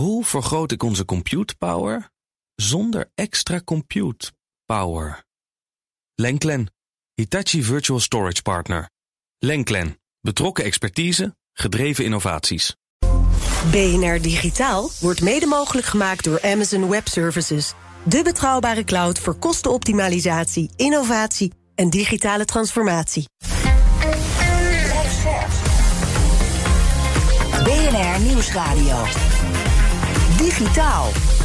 [0.00, 2.10] Hoe vergroot ik onze compute power
[2.54, 4.32] zonder extra compute
[4.64, 5.24] power?
[6.14, 6.72] Lenklen,
[7.14, 8.90] Hitachi Virtual Storage Partner.
[9.38, 12.76] Lenklen, betrokken expertise, gedreven innovaties.
[13.70, 17.74] BNR Digitaal wordt mede mogelijk gemaakt door Amazon Web Services.
[18.02, 23.24] De betrouwbare cloud voor kostenoptimalisatie, innovatie en digitale transformatie.
[27.64, 29.04] BNR Nieuwsradio.
[30.40, 31.39] Digitaal.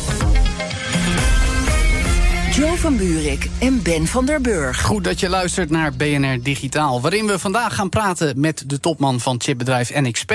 [2.56, 4.82] Jo van Buurik en Ben van der Burg.
[4.82, 9.20] Goed dat je luistert naar BNR Digitaal, waarin we vandaag gaan praten met de topman
[9.20, 10.34] van chipbedrijf NXP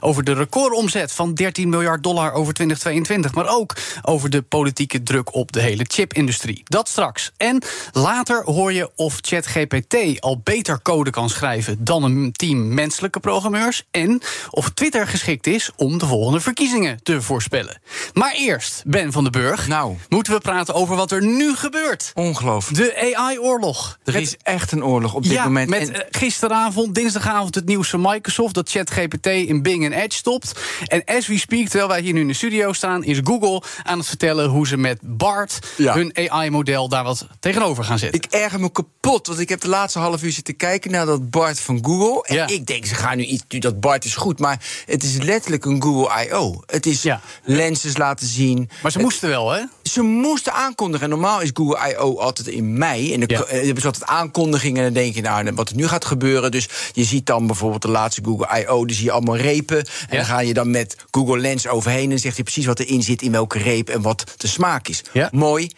[0.00, 5.34] over de recordomzet van 13 miljard dollar over 2022, maar ook over de politieke druk
[5.34, 6.62] op de hele chipindustrie.
[6.64, 7.32] Dat straks.
[7.36, 7.62] En
[7.92, 13.84] later hoor je of ChatGPT al beter code kan schrijven dan een team menselijke programmeurs
[13.90, 17.80] en of Twitter geschikt is om de volgende verkiezingen te voorspellen.
[18.12, 19.96] Maar eerst, Ben van der Burg, Nou.
[20.08, 22.10] moeten we praten over wat er nu gebeurt.
[22.14, 22.76] Ongelooflijk.
[22.78, 23.98] De AI-oorlog.
[24.04, 25.68] Er is echt een oorlog op dit ja, moment.
[25.70, 28.54] met En- eh, gisteravond, dinsdagavond, het nieuws van Microsoft...
[28.54, 30.52] dat ChatGPT in Bing en Edge stopt.
[30.86, 33.04] En as we speak, terwijl wij hier nu in de studio staan...
[33.04, 35.58] is Google aan het vertellen hoe ze met BART...
[35.76, 35.94] Ja.
[35.94, 38.20] hun AI-model daar wat tegenover gaan zetten.
[38.22, 41.30] ik erger me kapot, want ik heb de laatste half uur zitten kijken naar dat
[41.30, 42.22] Bart van Google.
[42.22, 42.46] En Ja.
[42.46, 43.44] ik denk, ze gaan nu iets.
[43.48, 46.62] nu Dat Bart is goed, maar het is letterlijk een Google I.O.
[46.66, 47.20] Het is Ja.
[47.44, 48.70] lenses laten zien.
[48.82, 49.62] maar ze moesten wel, hè?
[49.92, 51.04] Ze moesten aankondigen.
[51.04, 52.18] En normaal is Google I.O.
[52.18, 53.12] altijd in mei.
[53.14, 53.44] En dan Ja.
[53.44, 54.76] eh, hebben ze altijd aankondigingen.
[54.78, 56.50] En dan denk je, nou, wat er nu gaat gebeuren.
[56.50, 58.84] Dus je ziet dan bijvoorbeeld de laatste Google I.O.
[58.86, 59.76] Dan zie je allemaal repen.
[59.78, 60.16] En Ja.
[60.16, 62.02] dan ga je dan met Google Lens overheen.
[62.02, 64.88] En dan zegt hij precies wat erin zit, in welke reep en wat de smaak
[64.88, 65.02] is.
[65.12, 65.28] Ja.
[65.32, 65.70] Mooi.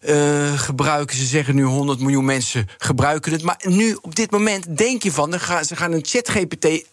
[0.00, 1.16] eh, gebruiken.
[1.16, 3.42] Ze zeggen nu 100 miljoen mensen gebruiken het.
[3.42, 5.30] Maar nu, op dit moment, denk je van...
[5.30, 6.84] Dan gaan, ze gaan een chat-GPT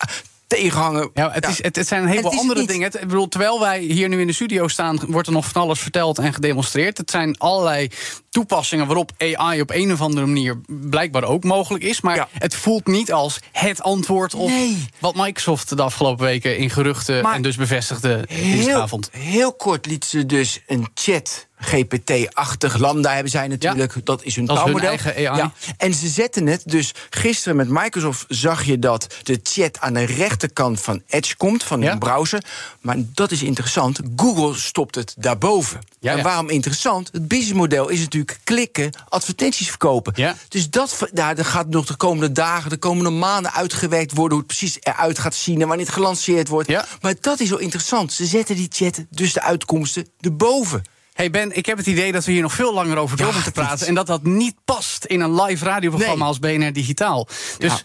[0.55, 1.09] tegenhangen.
[1.13, 2.83] Ja, het, Is, het, het zijn een heleboel andere niet- dingen.
[2.85, 5.61] Het, ik bedoel, terwijl wij hier nu in de studio staan, wordt er nog van
[5.61, 6.97] alles verteld en gedemonstreerd.
[6.97, 7.89] Het zijn allerlei
[8.29, 12.01] toepassingen waarop AI op een of andere manier blijkbaar ook mogelijk is.
[12.01, 12.27] Maar Ja.
[12.33, 14.85] het voelt niet als het antwoord op Nee.
[14.99, 19.09] wat Microsoft de afgelopen weken in geruchten Maar en dus bevestigde Heel, dinsdagavond.
[19.11, 21.47] heel kort liet ze dus een chat.
[21.61, 24.05] GPT-achtig Lambda hebben zij natuurlijk.
[24.05, 25.21] Dat is hun Dat is hun taalmodel.
[25.21, 25.53] Ja.
[25.77, 30.03] En ze zetten het dus gisteren met Microsoft zag je dat de chat aan de
[30.03, 31.89] rechterkant van Edge komt, van Ja.
[31.89, 32.43] hun browser.
[32.81, 33.99] Maar dat is interessant.
[34.15, 35.79] Google stopt het daarboven.
[36.01, 37.09] En waarom interessant?
[37.11, 40.35] Het businessmodel is natuurlijk klikken, advertenties verkopen.
[40.47, 44.37] Dus dat, daar dat gaat nog de komende dagen, de komende maanden uitgewerkt worden.
[44.37, 46.69] Hoe het precies eruit gaat zien en wanneer het gelanceerd wordt.
[47.01, 48.13] Maar dat is wel interessant.
[48.13, 50.83] Ze zetten die chat, dus de uitkomsten, erboven.
[51.13, 53.33] Hey Ben, ik heb het idee dat we hier nog veel langer over door Ja,
[53.33, 53.87] moeten dit- praten.
[53.87, 56.27] En dat dat niet past in een live radioprogramma Nee.
[56.27, 57.27] als BNR Digitaal.
[57.57, 57.83] Dus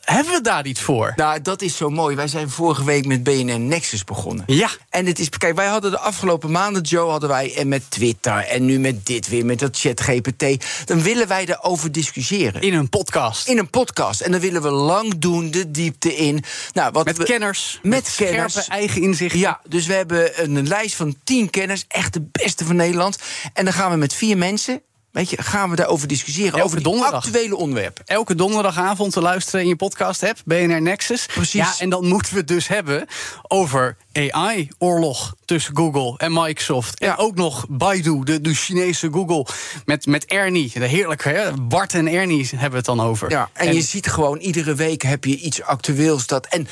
[0.00, 1.12] hebben we daar iets voor?
[1.16, 2.16] Nou, dat is zo mooi.
[2.16, 4.44] Wij zijn vorige week met BNN Nexus begonnen.
[4.46, 4.68] Ja.
[4.88, 8.36] En het is, kijk, wij hadden de afgelopen maanden, Joe, hadden wij en met Twitter
[8.38, 10.64] en nu met dit weer, met dat chat GPT.
[10.84, 12.62] Dan willen wij erover discussiëren.
[12.62, 13.48] In een podcast.
[13.48, 14.20] In een podcast.
[14.20, 16.44] En dan willen we lang doen, de diepte in.
[16.72, 17.78] Nou, wat Met we- kenners.
[17.82, 18.68] Met scherpe kenners.
[18.68, 19.38] eigen inzichten.
[19.38, 23.18] Ja, dus we hebben een lijst van tien kenners, echt de beste van Nederland.
[23.52, 24.82] En dan gaan we met vier mensen,
[25.14, 26.52] weet je, gaan we daarover discussiëren.
[26.52, 27.24] Elke over donderdag.
[27.24, 28.04] actuele onderwerpen.
[28.06, 31.26] Elke donderdagavond te luisteren in je podcast hebt, BNR Nexus.
[31.26, 31.52] Precies.
[31.52, 33.06] Ja, en dan moeten we het dus hebben
[33.48, 36.98] over AI-oorlog tussen Google en Microsoft.
[37.00, 37.14] En Ja.
[37.18, 39.46] ook nog Baidu, de, de Chinese Google,
[39.84, 40.70] met, met Ernie.
[40.74, 41.52] De heerlijke, hè?
[41.52, 43.30] Bart en Ernie hebben we het dan over.
[43.30, 46.66] Ja, en, je ziet gewoon, iedere week heb je iets actueels dat, en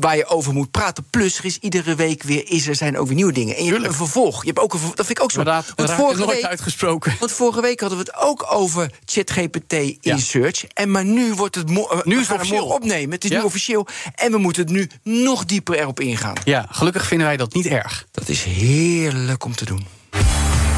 [0.00, 1.04] waar je over moet praten.
[1.10, 3.56] Plus, er is iedere week weer, is er zijn ook weer nieuwe dingen.
[3.56, 4.00] En je hebt Tuurlijk.
[4.00, 4.40] een vervolg.
[4.40, 5.38] Je hebt ook een, dat vind ik ook zo.
[5.38, 7.16] Inderdaad, Want vorige, nooit week, uitgesproken.
[7.20, 10.16] want vorige week hadden we het ook over ChatGPT in Ja.
[10.16, 10.64] search.
[10.66, 12.60] En maar nu wordt het mo- Nu is het officieel.
[12.60, 13.10] morgen opnemen.
[13.14, 13.38] Het is Ja.
[13.38, 13.86] nu officieel.
[14.14, 14.88] En we moeten het nu
[15.22, 16.34] nog dieper erop ingaan.
[16.44, 18.06] Ja, gelukkig vinden wij dat niet erg.
[18.10, 19.86] Dat is heerlijk om te doen.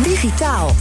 [0.03, 0.75] Digitaal.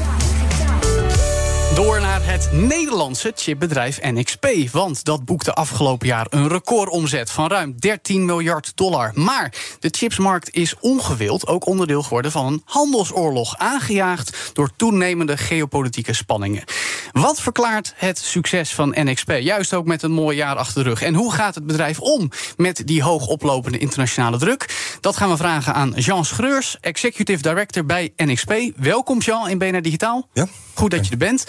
[1.76, 4.48] Door naar het Nederlandse chipbedrijf NXP.
[4.72, 9.12] Want dat boekte afgelopen jaar een recordomzet van ruim 13 miljard dollar.
[9.14, 13.58] Maar de chipsmarkt is ongewild ook onderdeel geworden van een handelsoorlog.
[13.58, 16.64] Aangejaagd door toenemende geopolitieke spanningen.
[17.12, 19.32] Wat verklaart het succes van NXP?
[19.40, 21.02] Juist ook met een mooi jaar achter de rug.
[21.02, 24.96] En hoe gaat het bedrijf om met die hoog oplopende internationale druk?
[25.00, 28.54] Dat gaan we vragen aan Jean Schreurs, Executive Director bij NXP.
[28.76, 30.28] Welkom Jean in BNR Digitaal.
[30.34, 30.48] Ja.
[30.74, 31.46] Goed dat je er bent.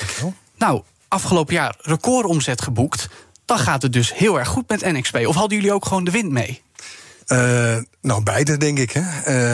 [0.56, 3.08] Nou, afgelopen jaar recordomzet geboekt.
[3.44, 5.16] Dan gaat het dus heel erg goed met NXP.
[5.26, 6.62] Of hadden jullie ook gewoon de wind mee?
[7.28, 8.90] Uh, nou, beide denk ik.
[8.92, 9.02] Hè.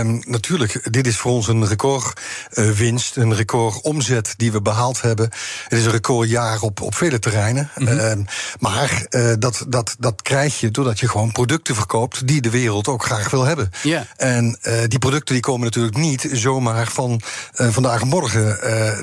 [0.00, 5.00] Uh, natuurlijk, dit is voor ons een recordwinst, uh, een record omzet die we behaald
[5.00, 5.31] hebben.
[5.69, 7.70] Het is een recordjaar op, op vele terreinen.
[7.76, 8.26] Mm -hmm.
[8.58, 9.06] maar
[9.38, 13.31] dat, dat, dat krijg je doordat je gewoon producten verkoopt die de wereld ook graag
[13.31, 13.70] wil hebben.
[13.82, 14.02] Yeah.
[14.17, 17.20] En die producten die komen natuurlijk niet zomaar van
[17.52, 18.58] vandaag en morgen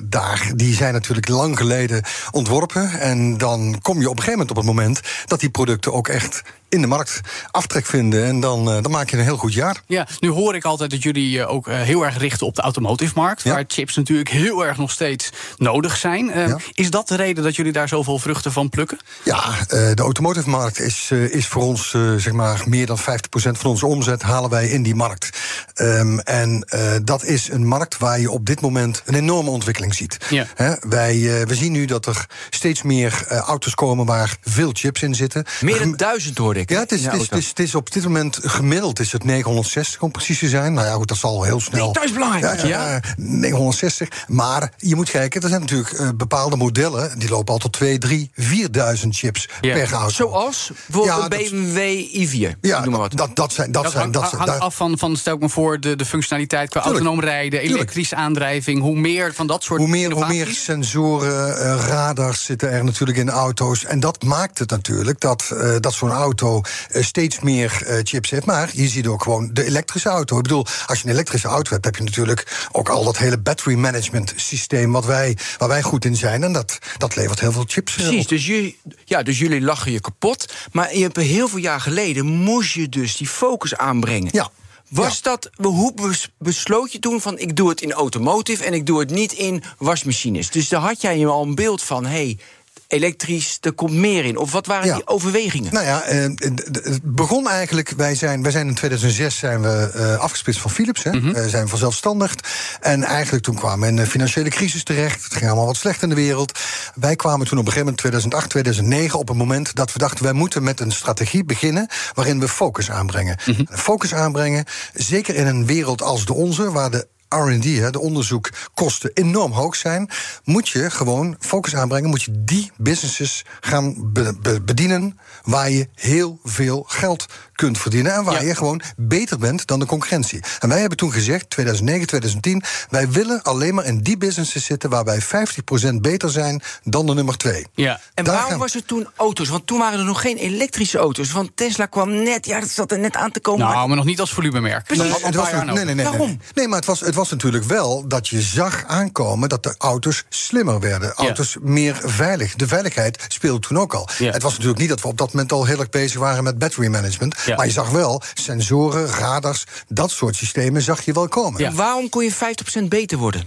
[0.09, 0.51] daar.
[0.55, 2.99] Die zijn natuurlijk lang geleden ontworpen.
[2.99, 6.07] En dan kom je op een gegeven moment op het moment dat die producten ook
[6.07, 7.21] echt in de markt
[7.51, 8.25] aftrek vinden.
[8.25, 9.81] En dan, uh, dan maak je een heel goed jaar.
[9.85, 12.61] Ja, nu hoor ik altijd dat jullie uh, ook uh, heel erg richten op de
[12.61, 13.43] automotive-markt.
[13.43, 13.53] Ja.
[13.53, 16.25] Waar chips natuurlijk heel erg nog steeds nodig zijn.
[16.25, 16.57] Ja.
[16.73, 18.97] Is dat de reden dat jullie daar zoveel vruchten van plukken?
[19.23, 24.21] Ja, de automotive-markt is, is voor ons zeg maar meer dan 50% van onze omzet
[24.21, 25.39] halen wij in die markt.
[25.75, 26.67] Um, en
[27.03, 30.17] dat is een markt waar je op dit moment een enorme ontwikkeling ziet.
[30.29, 30.45] Ja.
[30.55, 35.15] He, wij we zien nu dat er steeds meer auto's komen waar veel chips in
[35.15, 35.45] zitten.
[35.61, 38.03] Meer dan duizend hoor ja, het is, het, is, het, is, het is op dit
[38.03, 40.73] moment gemiddeld is het 960 om precies te zijn.
[40.73, 41.91] Nou ja, goed, dat zal heel snel.
[41.91, 42.61] Dat is belangrijk.
[42.61, 44.25] Ja, ja, 960.
[44.27, 47.19] Maar je moet kijken, er zijn natuurlijk uh, bepaalde modellen.
[47.19, 50.09] Die lopen al tot 2, 3, 4000 chips per auto.
[50.09, 52.59] Zoals bijvoorbeeld een BMW i4.
[52.61, 53.17] Ja, noem maar wat.
[53.17, 53.71] Dat, dat zijn.
[53.71, 56.05] Dat, dat zijn, hangt, dat hangt af van, van, stel ik me voor, de, de
[56.05, 57.05] functionaliteit qua Tuurlijk.
[57.05, 58.81] autonoom rijden, elektrische aandrijving.
[58.81, 63.17] Hoe meer van dat soort Hoe meer, hoe meer sensoren, uh, radars zitten er natuurlijk
[63.17, 63.85] in auto's.
[63.85, 68.29] En dat maakt het natuurlijk dat, uh, dat zo'n auto uh, steeds meer uh, chips
[68.29, 68.45] heeft.
[68.45, 70.37] Maar je ziet ook gewoon de elektrische auto.
[70.37, 73.37] Ik bedoel, als je een elektrische auto hebt, heb je natuurlijk ook al dat hele
[73.37, 76.43] battery management systeem wat wij, waar wij goed in zijn.
[76.43, 77.93] En dat, dat levert heel veel chips.
[77.93, 78.29] Precies, op.
[78.29, 80.53] dus, jullie, ja, dus jullie lachen je kapot.
[80.71, 84.29] Maar je hebt heel veel jaar geleden moest je dus die focus aanbrengen.
[84.31, 84.49] Ja.
[84.89, 85.29] Was ja.
[85.29, 85.93] dat, hoe
[86.37, 89.63] besloot je toen van ik doe het in automotive en ik doe het niet in
[89.77, 90.49] wasmachines?
[90.49, 92.37] Dus daar had jij al een beeld van, hé, hey,
[92.87, 94.37] elektrisch, er komt meer in?
[94.37, 94.95] Of wat waren ja.
[94.95, 95.73] die overwegingen?
[95.73, 100.17] Nou ja, uh, het begon eigenlijk, wij zijn, wij zijn in 2006 zijn we uh,
[100.17, 101.03] afgesplitst van Philips.
[101.03, 101.11] Hè.
[101.11, 101.35] Mm -hmm.
[101.35, 102.47] uh, zijn vanzelfstandigd.
[102.81, 105.23] En eigenlijk toen kwamen we in een financiële crisis terecht.
[105.23, 106.59] Het ging allemaal wat slecht in de wereld.
[106.95, 110.23] Wij kwamen toen op een gegeven moment 2008, 2009 op een moment dat we dachten
[110.23, 113.37] wij moeten met een strategie beginnen waarin we focus aanbrengen.
[113.45, 113.67] Mm -hmm.
[113.77, 119.51] Focus aanbrengen, zeker in een wereld als de onze, waar de RD, de onderzoekkosten, enorm
[119.51, 120.09] hoog zijn,
[120.43, 122.09] moet je gewoon focus aanbrengen.
[122.09, 127.25] Moet je die businesses gaan be be bedienen waar je heel veel geld
[127.57, 128.47] kunt verdienen en waar ja.
[128.47, 130.39] je gewoon beter bent dan de concurrentie.
[130.59, 134.89] En wij hebben toen gezegd, 2009, 2010, wij willen alleen maar in die businesses zitten
[134.89, 137.65] waar wij 50% beter zijn dan de nummer 2.
[137.73, 137.99] Ja.
[138.13, 138.59] En Daar waarom gaan...
[138.59, 139.49] was het toen auto's?
[139.49, 141.31] Want toen waren er nog geen elektrische auto's.
[141.31, 143.59] Want Tesla kwam net, ja, dat zat er net aan te komen.
[143.59, 144.95] Nou, maar, maar nog niet als volumemerk.
[144.95, 146.39] Nee, het was, nee, nee, nee, nee, Waarom?
[146.53, 150.25] Nee, maar het was, het was natuurlijk wel dat je zag aankomen dat de auto's
[150.29, 151.13] slimmer werden.
[151.13, 151.59] Auto's ja.
[151.63, 152.55] meer veilig.
[152.55, 154.09] De veiligheid speelde toen ook al.
[154.17, 154.31] Ja.
[154.31, 156.57] Het was natuurlijk niet dat we op dat moment al heel erg bezig waren met
[156.59, 157.35] battery management.
[157.47, 157.55] Ja.
[157.55, 161.75] Maar je zag wel sensoren, radars, dat soort systemen zag je wel komen.
[161.75, 162.33] Waarom kon je
[162.81, 163.43] 50% beter worden?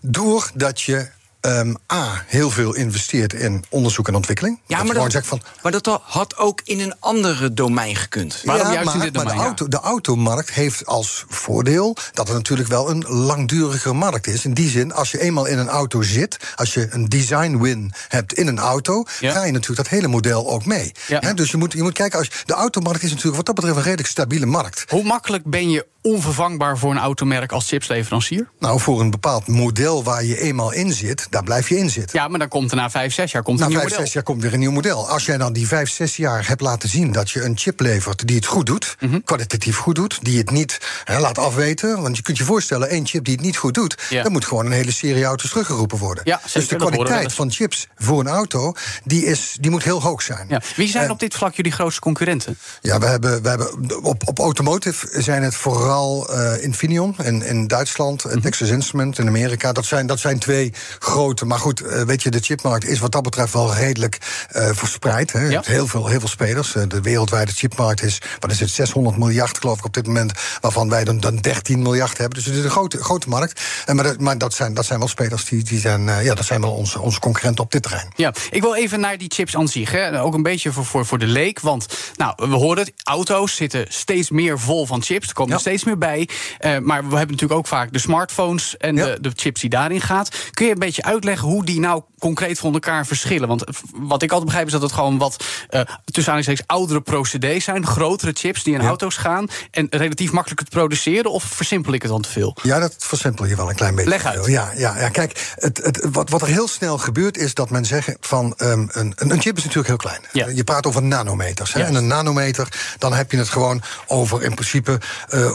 [0.00, 1.08] Doordat je
[1.46, 4.60] Um, A, heel veel investeert in onderzoek en ontwikkeling.
[4.66, 8.42] Ja, dat maar, dat, zegt van, maar dat had ook in een andere domein gekund.
[8.44, 9.38] Waarom ja, juist maar, in dit maar domein?
[9.38, 14.44] de, auto, de automarkt heeft als voordeel dat het natuurlijk wel een langdurige markt is.
[14.44, 17.92] In die zin, als je eenmaal in een auto zit, als je een design win
[18.08, 19.32] hebt in een auto, Ja.
[19.32, 20.92] ga je natuurlijk dat hele model ook mee.
[21.06, 21.32] Ja.
[21.32, 23.82] Dus je moet, je moet kijken, als, de automarkt is natuurlijk wat dat betreft een
[23.82, 24.84] redelijk stabiele markt.
[24.88, 28.48] Hoe makkelijk ben je onvervangbaar voor een automerk als chipsleverancier?
[28.58, 32.18] Nou, voor een bepaald model waar je eenmaal in zit, daar blijf je in zitten.
[32.18, 34.04] Ja, maar dan komt er na vijf, zes jaar komt Na een nieuw vijf, model.
[34.04, 35.08] zes jaar komt weer een nieuw model.
[35.08, 38.26] Als jij dan die vijf, zes jaar hebt laten zien dat je een chip levert
[38.26, 39.20] die het goed doet, Mhm.
[39.24, 42.02] kwalitatief goed doet, die het niet hè, laat afweten.
[42.02, 44.66] Want je kunt je voorstellen, één chip die het niet goed doet, dan moet gewoon
[44.66, 46.22] een hele serie auto's teruggeroepen worden.
[46.26, 48.72] Ja, dus de kwaliteit van chips voor een auto,
[49.04, 50.46] die, is, die moet heel hoog zijn.
[50.48, 50.60] Ja.
[50.76, 52.58] Wie zijn En- op dit vlak jullie grootste concurrenten?
[52.80, 57.66] Ja, we hebben, we hebben op, op automotive zijn het vooral uh, Infineon in, in
[57.66, 58.26] Duitsland, Mhm.
[58.28, 58.42] mm -hmm.
[58.50, 59.72] Texas Instrument in Amerika.
[59.72, 61.14] Dat zijn, dat zijn twee grote.
[61.46, 64.18] Maar goed, uh, weet je, de chipmarkt is wat dat betreft wel redelijk
[64.56, 65.32] uh, verspreid.
[65.32, 65.40] Hè.
[65.48, 65.62] Ja.
[65.64, 66.74] heel veel, heel veel spelers.
[66.74, 70.32] Uh, de wereldwijde chipmarkt is, wat is het, 600 miljard geloof ik op dit moment,
[70.60, 72.38] waarvan wij dan, dan 13 miljard hebben.
[72.38, 73.60] Dus het is een grote, grote markt.
[73.86, 76.34] En maar dat, maar dat, zijn, dat zijn wel spelers die, die zijn, uh, ja,
[76.34, 78.08] dat zijn wel onze, onze concurrenten op dit terrein.
[78.16, 79.90] Ja, ik wil even naar die chips aan zich.
[79.90, 80.22] Hè.
[80.22, 81.60] Ook een beetje voor, voor, voor de leek.
[81.60, 85.28] Want nou, we horen het, auto's zitten steeds meer vol van chips.
[85.28, 85.54] Er komen Ja.
[85.56, 86.28] er steeds meer bij.
[86.60, 89.04] Uh, maar we hebben natuurlijk ook vaak de smartphones en Ja.
[89.04, 90.28] de, de chips die daarin gaat.
[90.50, 93.48] Kun je een beetje uitleggen hoe die nou concreet van elkaar verschillen?
[93.48, 97.64] Want wat ik altijd begrijp is dat het gewoon wat uh, tussen aanhalingstekens oudere procedés
[97.64, 101.30] zijn, grotere chips die in auto's gaan en relatief makkelijker te produceren.
[101.30, 102.56] Of versimpel ik het dan te veel?
[102.62, 104.10] Ja, dat versimpel je wel een klein beetje.
[104.10, 104.46] Leg uit.
[104.46, 107.84] Ja, ja, ja kijk, het, het, wat, wat er heel snel gebeurt is dat men
[107.84, 110.20] zegt van um, een, een chip is natuurlijk heel klein.
[110.32, 110.46] Ja.
[110.46, 111.72] Je praat over nanometers.
[111.72, 111.82] Hè?
[111.82, 115.00] En een nanometer, dan heb je het gewoon over in principe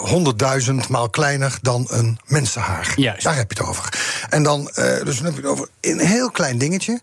[0.02, 2.94] honderdduizend uh, maal kleiner dan een mensenhaar.
[2.96, 3.24] Juist.
[3.24, 3.94] Daar heb je het over.
[4.30, 7.02] En dan, uh, dus het over een heel klein dingetje.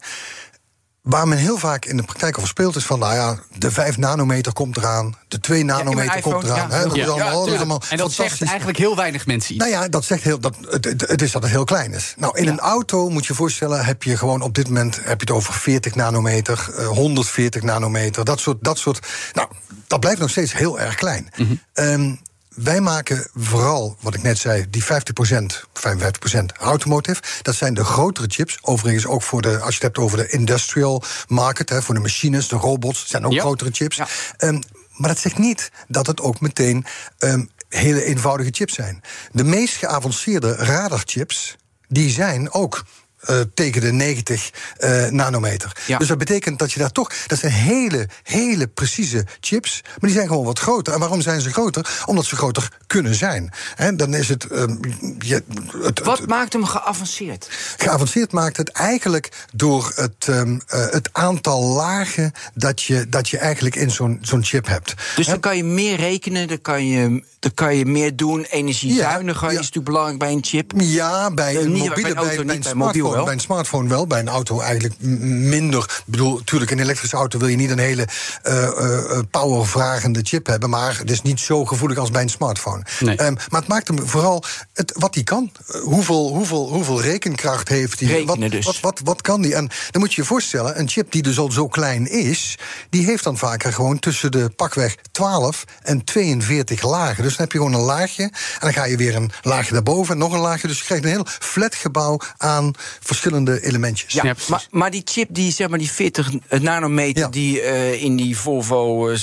[1.02, 3.97] Waar men heel vaak in de praktijk over speelt is van, nou ja, de 5
[3.97, 6.71] nanometer komt eraan, de 2 nanometer ja, komt eraan.
[6.71, 9.64] Ja, dat is allemaal, dat is allemaal en dat zegt eigenlijk heel weinig mensen iets.
[9.64, 12.14] Nou ja, dat zegt heel, dat, het, het is dat het heel klein is.
[12.16, 15.26] Nou, in een auto moet je voorstellen, heb je gewoon op dit moment heb je
[15.26, 19.07] het over 40 nanometer, uh, 140 nanometer, dat soort, dat soort.
[19.33, 19.49] Nou,
[19.87, 21.28] dat blijft nog steeds heel erg klein.
[21.37, 21.85] Mm -hmm.
[21.85, 22.21] um,
[22.62, 27.22] wij maken vooral, wat ik net zei, die 50%, 55% automotive.
[27.42, 28.58] Dat zijn de grotere chips.
[28.62, 32.00] Overigens ook voor de, als je het hebt over de industrial market, hè, voor de
[32.00, 33.96] machines, de robots, zijn ook grotere chips.
[33.96, 34.08] Ja.
[34.38, 34.60] Um,
[34.92, 36.86] maar dat zegt niet dat het ook meteen
[37.18, 39.00] um, hele eenvoudige chips zijn.
[39.32, 41.56] De meest geavanceerde radarchips,
[41.88, 42.84] die zijn ook
[43.30, 45.76] uh, tegen de 90 uh, nanometer.
[45.87, 45.98] Ja.
[45.98, 47.12] Dus dat betekent dat je daar toch.
[47.26, 49.80] Dat zijn hele, hele precieze chips.
[49.84, 50.92] Maar die zijn gewoon wat groter.
[50.92, 52.02] En waarom zijn ze groter?
[52.06, 53.52] Omdat ze groter kunnen zijn.
[53.76, 54.52] En dan is het.
[54.52, 54.80] Um,
[55.18, 55.42] je,
[55.82, 57.48] het wat maakt hem geavanceerd?
[57.76, 63.38] Geavanceerd maakt het eigenlijk door het, um, uh, het aantal lagen dat je, dat je
[63.38, 64.94] eigenlijk in zo'n zo'n chip hebt.
[65.16, 68.44] Dus dan kan je meer rekenen, dan kan je, dan kan je meer doen.
[68.44, 69.58] Energiezuiniger ja, ja.
[69.58, 70.72] is natuurlijk belangrijk bij een chip.
[70.76, 72.76] Ja, bij een mobiele, bij, bij, bij een
[73.08, 73.24] smartphone wel.
[73.24, 75.82] Bij een smartphone wel, bij een auto eigenlijk minder.
[75.82, 78.08] Ik bedoel, natuurlijk, een elektrische auto wil je niet een hele
[78.44, 80.70] uh, uh, powervragende chip hebben.
[80.70, 82.82] Maar het is niet zo gevoelig als bij een smartphone.
[83.00, 83.24] Nee.
[83.24, 85.52] Um, maar het maakt hem vooral het, wat hij kan.
[85.74, 88.08] Uh, hoeveel, hoeveel, hoeveel rekenkracht heeft hij?
[88.08, 88.64] Rekenen wat, dus.
[88.64, 89.54] wat, wat, wat kan die?
[89.54, 92.58] En dan moet je je voorstellen, een chip die dus al zo klein is,
[92.90, 97.22] die heeft dan vaker gewoon tussen de pakweg 12 en 42 lagen.
[97.22, 98.22] Dus dan heb je gewoon een laagje.
[98.22, 100.68] En dan ga je weer een laagje daarboven en nog een laagje.
[100.68, 104.12] Dus je krijgt een heel flat gebouw aan verschillende elementjes.
[104.12, 107.28] Ja, maar, maar die chip, die, zeg maar, die 40 nanometer ja.
[107.28, 109.19] die uh, in die Volvo uh,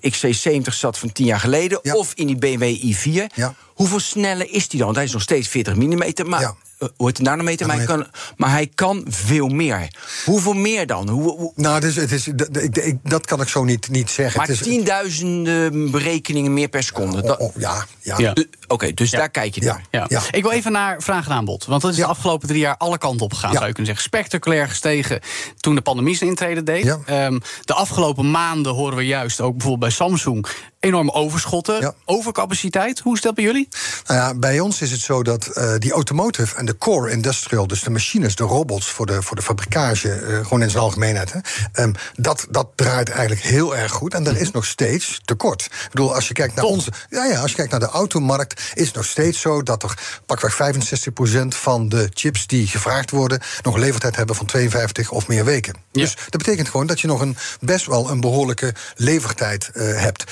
[0.00, 1.94] XC70 zat van 10 jaar geleden, ja.
[1.94, 3.54] of in die BMW i4, ja.
[3.66, 4.84] hoeveel sneller is die dan?
[4.86, 6.54] Want hij is nog steeds 40 mm, maar
[6.86, 9.88] uh, hoe het nanometer, maar hij, kan, maar hij kan veel meer.
[10.24, 11.08] Hoeveel meer dan?
[11.08, 11.52] Hoe, hoe...
[11.54, 14.38] Nou, dus het is, dat, ik, dat kan ik zo niet, niet zeggen.
[14.38, 17.22] Maar tienduizenden berekeningen meer per seconde.
[17.22, 18.18] Oh, oh, ja, ja.
[18.18, 18.30] ja.
[18.30, 19.84] Oké, okay, dus daar kijk je naar.
[19.90, 20.04] Ja.
[20.08, 20.20] Ja.
[20.30, 21.64] Ik wil even naar vraag en aanbod.
[21.64, 24.04] Want dat is de afgelopen drie jaar alle kanten op gegaan, zou je kunnen zeggen.
[24.04, 25.20] Spectaculair gestegen
[25.56, 26.86] toen de pandemie zijn intrede deed.
[26.86, 30.46] Um, de afgelopen maanden horen we juist ook bijvoorbeeld bij Samsung
[30.86, 32.98] enorme overschotten, overcapaciteit.
[32.98, 33.68] Hoe is dat bij jullie?
[34.06, 37.66] Nou ja, bij ons is het zo dat uh, die automotive en de core industrial,
[37.66, 41.32] dus de machines, de robots voor de, voor de fabrikage, uh, gewoon in zijn algemeenheid,
[41.32, 44.14] hè, um, dat, dat draait eigenlijk heel erg goed.
[44.14, 45.64] En er is nog steeds tekort.
[45.64, 46.92] Ik bedoel, als je kijkt naar onze.
[47.10, 49.94] Ja, ja, als je kijkt naar de automarkt, is het nog steeds zo dat er
[50.26, 55.28] pakweg 65% van de chips die gevraagd worden, nog een levertijd hebben van 52 of
[55.28, 55.74] meer weken.
[55.92, 56.02] Ja.
[56.02, 60.24] Dus dat betekent gewoon dat je nog een best wel een behoorlijke levertijd uh, hebt.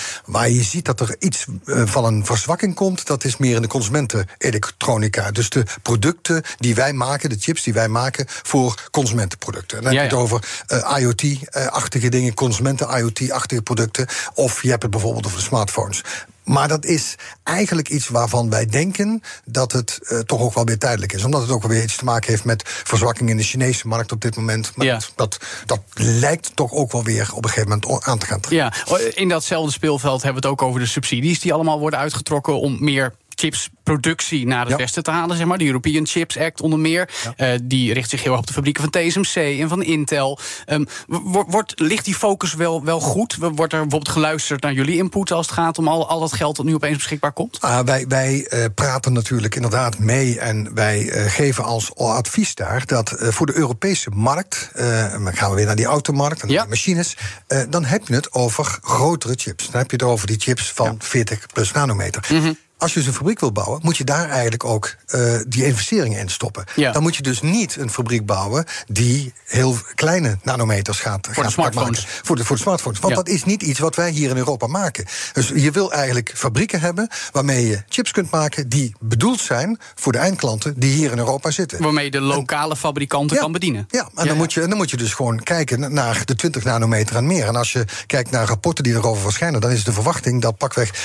[0.44, 3.68] Je ziet dat er iets uh, van een verzwakking komt, dat is meer in de
[3.68, 5.30] consumentenelektronica.
[5.30, 9.78] Dus de producten die wij maken, de chips die wij maken voor consumentenproducten.
[9.78, 10.14] En dan heb je ja.
[10.16, 14.06] het over uh, IoT-achtige dingen, consumenten-IoT-achtige producten.
[14.34, 16.02] Of je hebt het bijvoorbeeld over de smartphones.
[16.44, 20.78] Maar dat is eigenlijk iets waarvan wij denken dat het uh, toch ook wel weer
[20.78, 21.24] tijdelijk is.
[21.24, 24.12] Omdat het ook wel weer iets te maken heeft met verzwakking in de Chinese markt
[24.12, 24.72] op dit moment.
[24.74, 25.00] Maar ja.
[25.14, 28.72] dat, dat, lijkt toch ook wel weer op een gegeven moment aan te gaan trekken.
[28.88, 32.60] Ja, in datzelfde speelveld hebben we het ook over de subsidies die allemaal worden uitgetrokken
[32.60, 34.76] om meer chipsproductie naar het ja.
[34.76, 35.58] westen te halen, zeg maar.
[35.58, 37.08] De European Chips Act onder meer.
[37.36, 37.52] Ja.
[37.52, 40.38] Uh, die richt zich heel erg op de fabrieken van TSMC en van Intel.
[40.66, 40.86] Um,
[41.46, 43.36] wordt, ligt die focus wel, wel goed?
[43.36, 46.56] Wordt er bijvoorbeeld geluisterd naar jullie input als het gaat om al, al dat geld
[46.56, 47.58] dat nu opeens beschikbaar komt?
[47.64, 52.86] Uh, wij wij uh, praten natuurlijk inderdaad mee en wij uh, geven als advies daar
[52.86, 56.60] dat voor de Europese markt, dan gaan we weer naar die automarkt en ja.
[56.60, 57.16] die machines,
[57.68, 59.70] dan heb je het over grotere chips.
[59.70, 62.26] Dan heb je het over die chips van 40 plus nanometer.
[62.30, 65.36] Mm -hmm als je dus een fabriek wil bouwen, moet je daar eigenlijk ook uh,
[65.48, 66.64] die investeringen in stoppen.
[66.76, 66.92] Ja.
[66.92, 71.44] Dan moet je dus niet een fabriek bouwen die heel kleine nanometers gaat, voor gaat
[71.44, 72.04] de smartphones.
[72.04, 72.24] maken.
[72.24, 72.98] Voor de, voor de smartphones.
[72.98, 73.22] Want ja.
[73.22, 75.04] dat is niet iets wat wij hier in Europa maken.
[75.32, 80.12] Dus je wil eigenlijk fabrieken hebben waarmee je chips kunt maken die bedoeld zijn voor
[80.12, 81.82] de eindklanten die hier in Europa zitten.
[81.82, 83.86] Waarmee je de lokale en, fabrikanten ja, kan bedienen.
[83.90, 87.16] Ja, en dan, Moet je, dan moet je dus gewoon kijken naar de 20 nanometer
[87.16, 87.46] en meer.
[87.46, 90.90] En als je kijkt naar rapporten die erover verschijnen, dan is de verwachting dat pakweg
[90.94, 90.98] 95%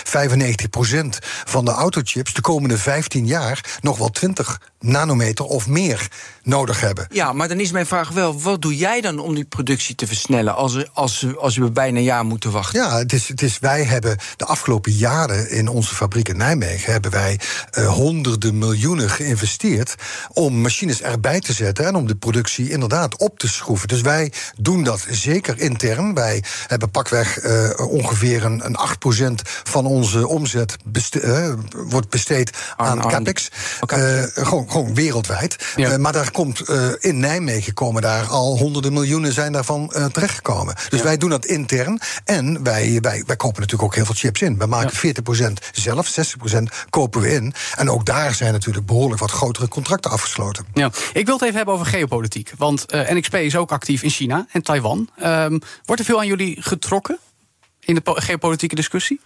[1.43, 6.07] van de autochips de komende 15 jaar nog wel 20 nanometer of meer
[6.43, 7.07] nodig hebben.
[7.11, 10.07] Ja, maar dan is mijn vraag wel: wat doe jij dan om die productie te
[10.07, 12.79] versnellen als, als, als we bijna een jaar moeten wachten?
[12.79, 16.91] Ja, het is, het is, wij hebben de afgelopen jaren in onze fabriek in Nijmegen
[16.91, 17.39] hebben wij
[17.77, 19.95] uh, honderden miljoenen geïnvesteerd
[20.33, 23.87] om machines erbij te zetten en om de productie inderdaad op te schroeven.
[23.87, 26.13] Dus wij doen dat zeker intern.
[26.13, 28.77] Wij hebben pakweg uh, ongeveer een, een
[29.29, 29.33] 8%
[29.63, 31.53] van onze omzet beste, uh,
[31.89, 33.49] wordt besteed aan, aan capex.
[33.81, 34.29] Okay.
[34.33, 35.73] gewoon, gewoon wereldwijd.
[35.75, 35.97] Ja.
[35.97, 40.75] maar daar komt in Nijmegen komen daar al honderden miljoenen zijn daarvan terechtgekomen.
[40.89, 41.05] Dus ja.
[41.05, 41.99] wij doen dat intern.
[42.25, 44.57] En wij, wij, wij kopen natuurlijk ook heel veel chips in.
[44.57, 45.47] We maken ja.
[45.49, 46.15] 40% zelf,
[46.57, 47.53] 60% kopen we in.
[47.75, 50.65] En ook daar zijn natuurlijk behoorlijk wat grotere contracten afgesloten.
[50.73, 50.91] Ja.
[51.13, 52.51] Ik wil het even hebben over geopolitiek.
[52.57, 55.09] Want NXP is ook actief in China en Taiwan.
[55.23, 57.19] Um, wordt er veel aan jullie getrokken
[57.79, 59.19] in de geopolitieke discussie?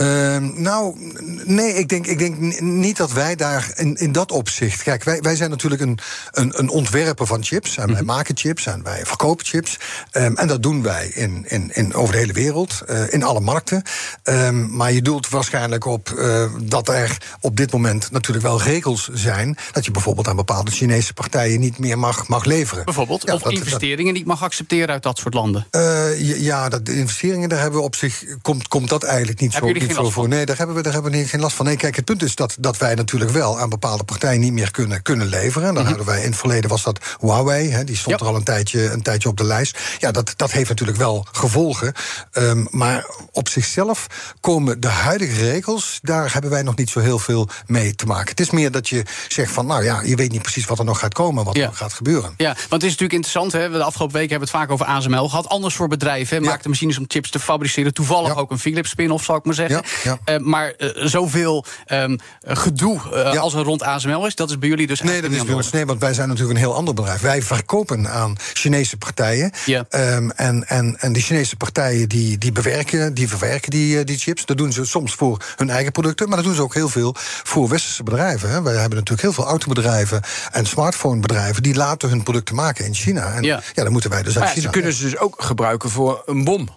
[0.00, 0.96] Uh, nou,
[1.44, 4.82] nee, ik denk, ik denk niet dat wij daar in, in dat opzicht.
[4.82, 5.98] Kijk, wij, wij zijn natuurlijk een,
[6.30, 7.76] een, een ontwerper van chips.
[7.76, 8.04] En wij mhm.
[8.04, 9.78] maken chips en wij verkopen chips.
[10.12, 13.40] Um, en dat doen wij in, in, in, over de hele wereld, uh, in alle
[13.40, 13.82] markten.
[14.24, 19.08] Um, maar je doelt waarschijnlijk op uh, dat er op dit moment natuurlijk wel regels
[19.12, 19.56] zijn.
[19.72, 22.84] Dat je bijvoorbeeld aan bepaalde Chinese partijen niet meer mag, mag leveren.
[22.84, 25.66] Bijvoorbeeld, ja, of dat, investeringen dat, niet mag accepteren uit dat soort landen.
[25.70, 28.24] Uh, ja, dat, de investeringen, daar hebben we op zich.
[28.42, 30.28] Komt, komt dat eigenlijk niet zo voor.
[30.28, 31.66] Nee, daar hebben we, daar hebben we geen last van.
[31.66, 34.70] Nee, kijk, het punt is dat, dat wij natuurlijk wel aan bepaalde partijen niet meer
[34.70, 35.74] kunnen, kunnen leveren.
[35.74, 38.36] Dan mm hadden wij in het verleden was dat Huawei, hè, die stond er al
[38.36, 39.78] een tijdje, een tijdje op de lijst.
[39.98, 41.92] Ja, dat, dat heeft natuurlijk wel gevolgen.
[42.32, 44.06] Um, maar op zichzelf
[44.40, 48.28] komen de huidige regels, daar hebben wij nog niet zo heel veel mee te maken.
[48.28, 50.84] Het is meer dat je zegt van, nou ja, je weet niet precies wat er
[50.84, 51.66] nog gaat komen, wat ja.
[51.66, 52.34] er gaat gebeuren.
[52.36, 54.86] Ja, want het is natuurlijk interessant, hè, de afgelopen weken hebben we het vaak over
[54.86, 55.48] ASML gehad.
[55.48, 56.48] Anders voor bedrijven, ja.
[56.48, 57.94] maakte machines om chips te fabriceren.
[57.94, 59.79] Toevallig ook een Philips spin-off, zou ik maar zeggen.
[60.04, 60.18] Ja.
[60.24, 63.40] Uh, maar uh, zoveel um, gedoe uh, ja.
[63.40, 65.70] als er rond ASML is, dat is bij jullie dus Nee, dat is bij ons,
[65.70, 67.20] nee, want wij zijn natuurlijk een heel ander bedrijf.
[67.20, 69.52] Wij verkopen aan Chinese partijen.
[69.66, 69.84] Ja.
[69.90, 74.44] Um, en, en, en die Chinese partijen die, die bewerken, die verwerken die, die chips.
[74.44, 77.14] Dat doen ze soms voor hun eigen producten, maar dat doen ze ook heel veel
[77.18, 78.50] voor westerse bedrijven.
[78.50, 78.62] Hè.
[78.62, 80.22] Wij hebben natuurlijk heel veel autobedrijven
[80.52, 83.32] en smartphonebedrijven die laten hun producten maken in China.
[83.32, 84.66] En ja, ja dan moeten wij dus uit ja, China.
[84.66, 86.68] Ze kunnen ze dus ook gebruiken voor een bom.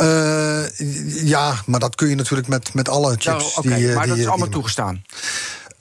[0.00, 0.68] Uh,
[1.24, 3.24] ja, maar dat kun je natuurlijk met, met alle chips.
[3.24, 5.02] Nou, okay, die, maar die, dat is die, allemaal toegestaan.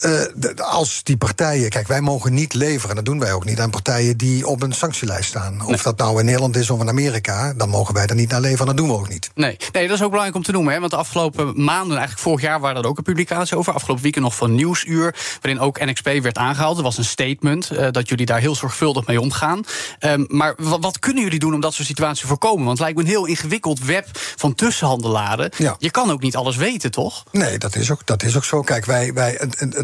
[0.06, 0.22] Uh,
[0.56, 1.70] als die partijen.
[1.70, 4.72] Kijk, wij mogen niet leveren, dat doen wij ook niet, aan partijen die op een
[4.72, 5.62] sanctielijst staan.
[5.62, 5.80] Of nee.
[5.84, 8.66] dat nou in Nederland is of in Amerika, dan mogen wij daar niet naar leveren.
[8.66, 9.32] Dat doen we ook niet.
[9.36, 10.74] Nee, nee dat is ook belangrijk om te noemen.
[10.74, 13.74] Hè, want de afgelopen maanden, eigenlijk vorig jaar, waren er ook een publicatie over.
[13.74, 16.78] Afgelopen weekend nog van Nieuwsuur, waarin ook NXP werd aangehaald.
[16.78, 19.64] Er was een statement uh, dat jullie daar heel zorgvuldig mee omgaan.
[20.00, 22.66] Um, maar wat kunnen jullie doen om dat soort situaties te voorkomen?
[22.66, 25.52] Want het lijkt me een heel ingewikkeld web van tussenhandelaren.
[25.58, 25.76] Ja.
[25.80, 27.24] Je kan ook niet alles weten, toch?
[27.32, 28.62] Nee, dat is ook, dat is ook zo.
[28.62, 29.14] Kijk, wij.
[29.14, 29.40] wij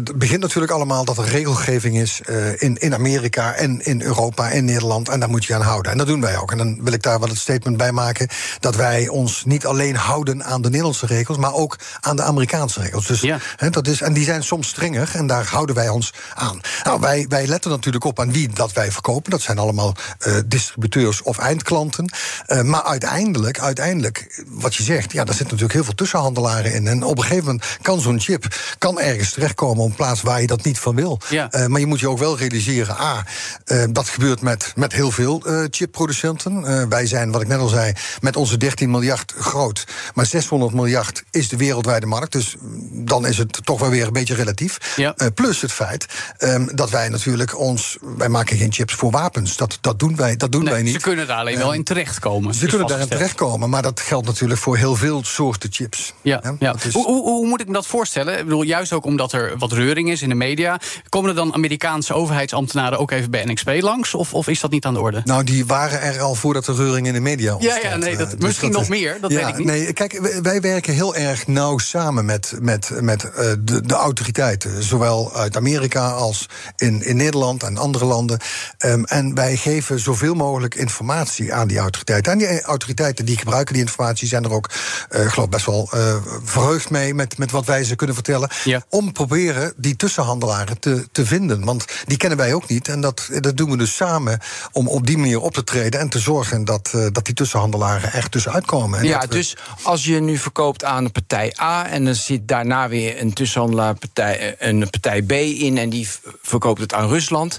[0.08, 4.50] het begint natuurlijk allemaal dat er regelgeving is uh, in, in Amerika en in Europa
[4.50, 5.08] en Nederland.
[5.08, 5.92] En daar moet je aan houden.
[5.92, 6.50] En dat doen wij ook.
[6.50, 8.28] En dan wil ik daar wel het statement bij maken
[8.60, 12.80] dat wij ons niet alleen houden aan de Nederlandse regels, maar ook aan de Amerikaanse
[12.80, 13.06] regels.
[13.06, 13.38] Dus, ja.
[13.56, 16.60] he, dat is, en die zijn soms strenger en daar houden wij ons aan.
[16.84, 19.30] Nou, wij, wij letten natuurlijk op aan wie dat wij verkopen.
[19.30, 19.94] Dat zijn allemaal
[20.26, 22.12] uh, distributeurs of eindklanten.
[22.46, 26.86] Uh, maar uiteindelijk, uiteindelijk, wat je zegt, ja, daar zitten natuurlijk heel veel tussenhandelaren in.
[26.86, 28.44] En op een gegeven moment kan zo'n chip
[28.78, 31.20] kan ergens terechtkomen op plaats waar je dat niet van wil.
[31.28, 31.54] Ja.
[31.54, 33.24] Uh, maar je moet je ook wel realiseren, A,
[33.66, 36.88] uh, dat gebeurt met, met heel veel uh, chipproducenten.
[36.88, 39.84] wij zijn, wat ik net al zei, met onze 13 miljard groot.
[40.14, 42.32] Maar 600 miljard is de wereldwijde markt.
[42.32, 42.56] Dus
[42.90, 44.94] dan is het toch wel weer een beetje relatief.
[44.96, 45.14] Ja.
[45.34, 46.06] plus het feit
[46.38, 47.96] um, dat wij natuurlijk ons...
[48.16, 49.56] Wij maken geen chips voor wapens.
[49.56, 50.92] Dat, dat doen wij, dat doen nee, wij niet.
[50.92, 52.54] Ze kunnen daar alleen wel in terechtkomen.
[52.54, 56.14] Ze kunnen daarin terechtkomen, maar dat geldt natuurlijk voor heel veel soorten chips.
[56.22, 56.56] Ja, ja.
[56.58, 56.74] ja.
[56.84, 56.92] Is...
[56.92, 58.38] Hoe, hoe, hoe, moet ik me dat voorstellen?
[58.38, 60.80] Ik bedoel, juist ook omdat er wat reuring is in de media.
[61.08, 64.14] Komen er dan Amerikaanse overheidsambtenaren ook even bij NXP langs?
[64.14, 65.20] Of, of is dat niet aan de orde?
[65.24, 67.82] Nou, die waren er al voordat de reuring in de media ontstond.
[67.82, 69.66] Ja, ja nee, dat, dus misschien dat nog is, meer, dat ja, weet ik niet.
[69.66, 74.82] Nee, kijk, wij werken heel erg nauw samen met, met, met uh, de, de autoriteiten.
[74.82, 78.40] Zowel uit Amerika als in, in Nederland en andere landen.
[78.84, 82.32] Um, en wij geven zoveel mogelijk informatie aan die autoriteiten.
[82.32, 84.70] En die autoriteiten die gebruiken die informatie zijn er ook,
[85.10, 88.48] uh, geloof best wel uh, verheugd mee met, met wat wij ze kunnen vertellen.
[88.64, 88.82] Ja.
[88.88, 91.64] Om proberen die tussenhandelaren te, te vinden.
[91.64, 92.88] Want die kennen wij ook niet.
[92.88, 94.40] En dat, dat doen we dus samen
[94.72, 98.12] om op die manier op te treden en te zorgen dat, uh, dat die tussenhandelaren
[98.12, 98.98] echt tussenuit komen.
[98.98, 99.28] En ja, we...
[99.28, 103.32] dus als je nu verkoopt aan een partij A en er zit daarna weer een
[103.32, 106.08] tussenhandelaarpartij, een partij B in en die
[106.42, 107.58] verkoopt het aan Rusland.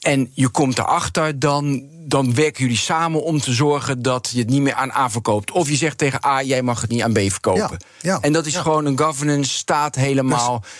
[0.00, 4.48] En je komt erachter, dan, dan werken jullie samen om te zorgen dat je het
[4.48, 5.50] niet meer aan A verkoopt.
[5.50, 7.78] Of je zegt tegen A, jij mag het niet aan B verkopen.
[8.00, 8.60] Ja, ja, en dat is ja.
[8.60, 10.60] gewoon een governance, staat helemaal.
[10.60, 10.70] Dus...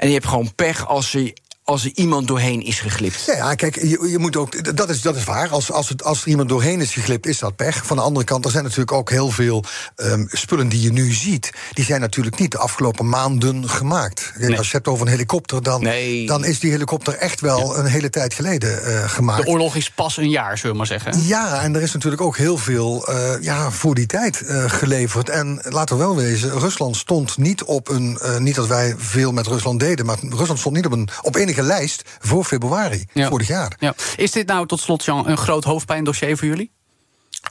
[0.00, 1.36] En je hebt gewoon pech als, je,
[1.70, 3.24] als er iemand doorheen is geglipt.
[3.26, 5.48] Ja, ja kijk, je, je, moet ook, dat, is, dat is waar.
[5.48, 7.86] Als, als, het, als er iemand doorheen is geglipt, is dat pech.
[7.86, 9.64] Van de andere kant, er zijn natuurlijk ook heel veel
[9.96, 11.50] um, spullen die je nu ziet.
[11.72, 14.32] Die zijn natuurlijk niet de afgelopen maanden gemaakt.
[14.38, 14.58] Nee.
[14.58, 16.26] Als je hebt over een helikopter, dan, nee.
[16.26, 17.78] dan is die helikopter echt wel ja.
[17.78, 19.44] een hele tijd geleden uh, gemaakt.
[19.44, 21.26] De oorlog is pas een jaar, zullen we maar zeggen.
[21.26, 25.28] Ja, en er is natuurlijk ook heel veel uh, ja, voor die tijd uh, geleverd.
[25.28, 28.18] En laten we wel wezen, Rusland stond niet op een.
[28.38, 31.59] niet dat wij veel met Rusland deden, maar Rusland stond niet op, een, op enige
[31.62, 33.28] lijst voor februari ja.
[33.28, 33.76] vorig jaar.
[33.78, 33.94] Ja.
[34.16, 36.72] Is dit nou tot slot, Jean, een groot hoofdpijndossier voor jullie?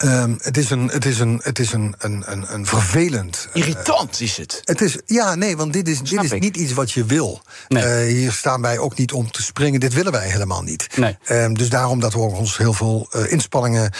[0.05, 3.47] Um, het is een, het is een, het is een, een, een, een vervelend.
[3.53, 4.61] Irritant uh, is het.
[4.63, 7.41] Het is, ja, nee, want dit is, dit is niet iets wat je wil.
[7.67, 8.07] Nee.
[8.07, 9.79] Uh, hier staan wij ook niet om te springen.
[9.79, 10.87] Dit willen wij helemaal niet.
[10.95, 11.17] Nee.
[11.29, 13.93] Um, dus daarom dat we ook ons heel veel uh, inspanningen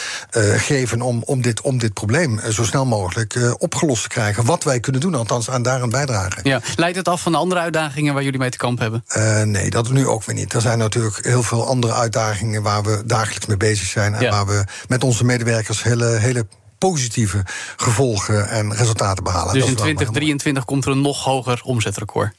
[0.55, 4.45] geven om, om, dit, om dit probleem zo snel mogelijk opgelost te krijgen.
[4.45, 6.39] Wat wij kunnen doen, althans aan daaraan bijdragen.
[6.43, 6.61] Ja.
[6.75, 9.03] Leidt het af van de andere uitdagingen waar jullie mee te kamp hebben?
[9.43, 10.53] nee, dat nu ook weer niet.
[10.53, 14.13] Er zijn natuurlijk heel veel andere uitdagingen waar we dagelijks mee bezig zijn.
[14.13, 14.31] En ja.
[14.31, 16.47] waar we met onze medewerkers hele, hele
[16.77, 17.43] positieve
[17.75, 19.53] gevolgen en resultaten behalen.
[19.53, 22.33] Dus in 2023 komt er een nog hoger omzetrecord?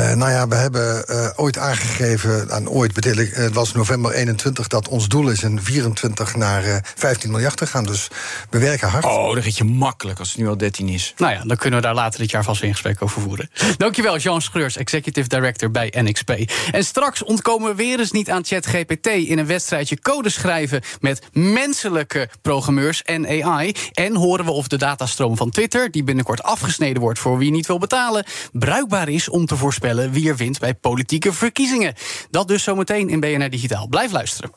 [0.00, 4.12] Uh, nou ja, we hebben uh, ooit aangegeven, aan ooit bedoel ik, het was november
[4.12, 7.84] 21, dat ons doel is in 24 naar uh, 15 miljard te gaan.
[7.84, 8.08] Dus
[8.50, 9.04] we werken hard.
[9.04, 11.14] Oh, dat gaat je makkelijk als het nu al 13 is.
[11.16, 13.50] Nou ja, dan kunnen we daar later dit jaar vast in gesprek over voeren.
[13.76, 16.30] Dankjewel, Jean Schreurs, Executive Director bij NXP.
[16.70, 21.22] En straks ontkomen we weer eens niet aan ChatGPT in een wedstrijdje code schrijven met
[21.32, 23.74] menselijke programmeurs en AI.
[23.92, 27.66] En horen we of de datastroom van Twitter, die binnenkort afgesneden wordt voor wie niet
[27.66, 31.94] wil betalen, bruikbaar is om te voorspellen wie er wint bij politieke verkiezingen.
[32.30, 33.88] Dat dus zometeen in BNR Digitaal.
[33.88, 34.50] Blijf luisteren.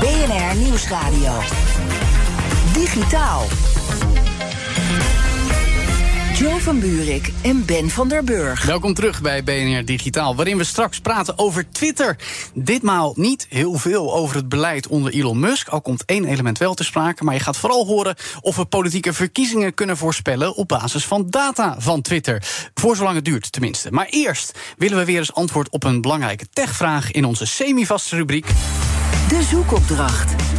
[0.00, 1.40] BNR Nieuwsradio.
[2.72, 3.46] Digitaal.
[6.38, 8.64] Jo van Buurik en Ben van der Burg.
[8.64, 12.16] Welkom terug bij BNR Digitaal, waarin we straks praten over Twitter.
[12.54, 16.74] Ditmaal niet heel veel over het beleid onder Elon Musk, al komt één element wel
[16.74, 21.04] te sprake, maar je gaat vooral horen of we politieke verkiezingen kunnen voorspellen op basis
[21.04, 22.42] van data van Twitter.
[22.74, 23.90] Voor zolang het duurt, tenminste.
[23.90, 28.46] Maar eerst willen we weer eens antwoord op een belangrijke techvraag in onze semi-vaste rubriek.
[29.28, 30.55] De zoekopdracht.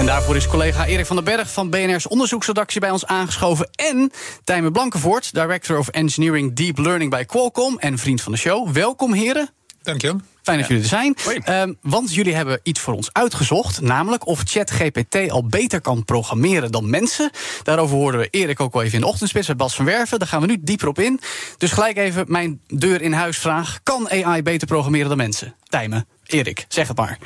[0.00, 3.70] En daarvoor is collega Erik van den Berg van BNR's onderzoeksredactie bij ons aangeschoven.
[3.74, 4.10] En
[4.44, 8.70] Tijmen Blankenvoort, Director of Engineering Deep Learning bij Qualcomm en vriend van de show.
[8.70, 9.50] Welkom, heren.
[9.82, 10.16] Dank je.
[10.42, 11.16] Fijn dat jullie er zijn.
[11.48, 13.80] Um, want jullie hebben iets voor ons uitgezocht.
[13.80, 17.30] Namelijk of ChatGPT al beter kan programmeren dan mensen.
[17.62, 20.18] Daarover hoorden we Erik ook al even in de ochtendspits met Bas van Werven.
[20.18, 21.20] Daar gaan we nu dieper op in.
[21.58, 23.80] Dus gelijk even mijn deur in huis vraag.
[23.82, 25.54] Kan AI beter programmeren dan mensen?
[25.68, 27.18] Tijmen, Erik, zeg het maar.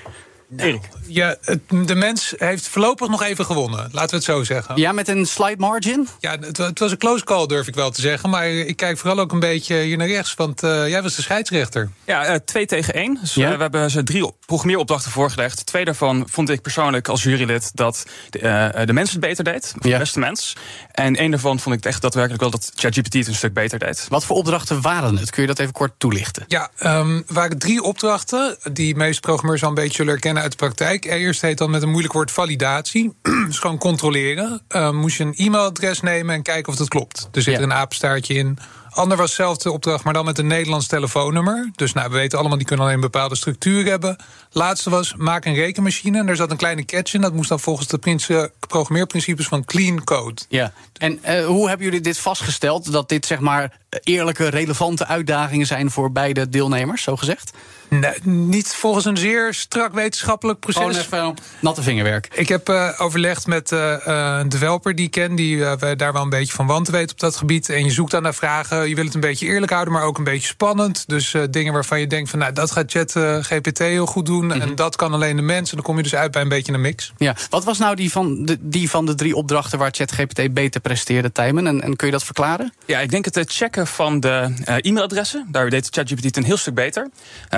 [0.48, 3.88] Nou, ja, het, de mens heeft voorlopig nog even gewonnen.
[3.92, 4.76] Laten we het zo zeggen.
[4.76, 6.08] Ja, met een slight margin?
[6.20, 8.30] Ja, het, het, was een close call, durf ik wel te zeggen.
[8.30, 10.34] Maar ik kijk vooral ook een beetje hier naar rechts.
[10.34, 11.90] Want uh, jij was de scheidsrechter.
[12.04, 13.18] Ja, uh, twee tegen één.
[13.20, 13.50] Dus ja?
[13.50, 15.66] uh, we hebben ze drie programmeeropdrachten voorgelegd.
[15.66, 19.74] Twee daarvan vond ik persoonlijk als jurylid dat de, de mens het beter deed.
[19.78, 19.92] Of ja.
[19.92, 20.56] de beste mens.
[20.92, 24.06] En één daarvan vond ik echt daadwerkelijk wel dat ChatGPT het een stuk beter deed.
[24.08, 25.30] Wat voor opdrachten waren het?
[25.30, 26.44] Kun je dat even kort toelichten?
[26.48, 30.56] Ja, um, waren drie opdrachten die meeste programmeurs al een beetje zullen herkennen uit de
[30.56, 31.04] praktijk.
[31.04, 33.16] Eerst heet dat met een moeilijk woord validatie.
[33.46, 34.62] dus gewoon controleren.
[34.68, 37.28] Uh, moest je een e-mailadres nemen en kijken of dat klopt.
[37.32, 37.58] Er zit ja.
[37.58, 38.58] er een apenstaartje in.
[38.94, 41.70] Ander was dezelfde opdracht, maar dan met een Nederlands telefoonnummer.
[41.74, 44.16] Dus nou, we weten allemaal, die kunnen alleen een bepaalde structuur hebben.
[44.50, 46.18] Laatste was, maak een rekenmachine.
[46.18, 47.20] En er zat een kleine catch in.
[47.20, 50.42] Dat moest dan volgens de programmeerprincipes van clean code.
[50.48, 52.92] Ja, en uh, hoe hebben jullie dit vastgesteld?
[52.92, 57.52] Dat dit, zeg maar, eerlijke, relevante uitdagingen zijn voor beide deelnemers, zo gezegd?
[57.88, 60.82] Nee, niet volgens een zeer strak wetenschappelijk proces.
[60.82, 62.28] Gewoon even natte vingerwerk.
[62.32, 65.58] Ik heb uh, overlegd met uh, een developer die ik ken, die
[65.96, 67.68] daar wel een beetje van want weet op dat gebied.
[67.68, 68.83] En je zoekt dan naar vragen.
[68.88, 71.04] Je wil het een beetje eerlijk houden, maar ook een beetje spannend.
[71.08, 73.12] Dus dingen waarvan je denkt van, nou, dat gaat Chat
[73.46, 74.44] GPT heel goed doen.
[74.44, 74.60] Mm -hmm.
[74.60, 75.70] En dat kan alleen de mens.
[75.70, 77.12] En dan kom je dus uit bij een beetje een mix.
[77.16, 80.54] Ja, wat was nou die van de, die van de drie opdrachten waar Chat GPT
[80.54, 81.66] beter presteerde, Tijmen?
[81.66, 82.72] En, en kun je dat verklaren?
[82.86, 85.46] Ja, ik denk het checken van de e-mailadressen.
[85.50, 87.10] Daar deed ChatGPT het een heel stuk beter.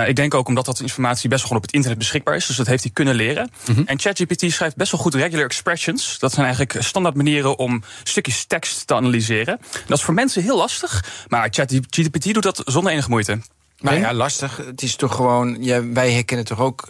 [0.05, 2.45] ik denk ook omdat dat informatie best wel gewoon op het internet beschikbaar is.
[2.45, 3.51] Dus dat heeft hij kunnen leren.
[3.67, 3.83] Mm -hmm.
[3.85, 6.19] En ChatGPT schrijft best wel goed regular expressions.
[6.19, 9.59] Dat zijn eigenlijk standaard manieren om stukjes tekst te analyseren.
[9.87, 11.03] Dat is voor mensen heel lastig.
[11.27, 13.39] Maar ChatGPT doet dat zonder enige moeite.
[13.79, 14.57] Nou ja, lastig.
[14.57, 15.63] Het is toch gewoon.
[15.63, 16.89] Ja, wij herkennen toch ook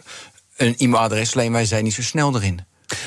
[0.58, 2.62] een e-mailadres, alleen wij zijn niet zo snel erin.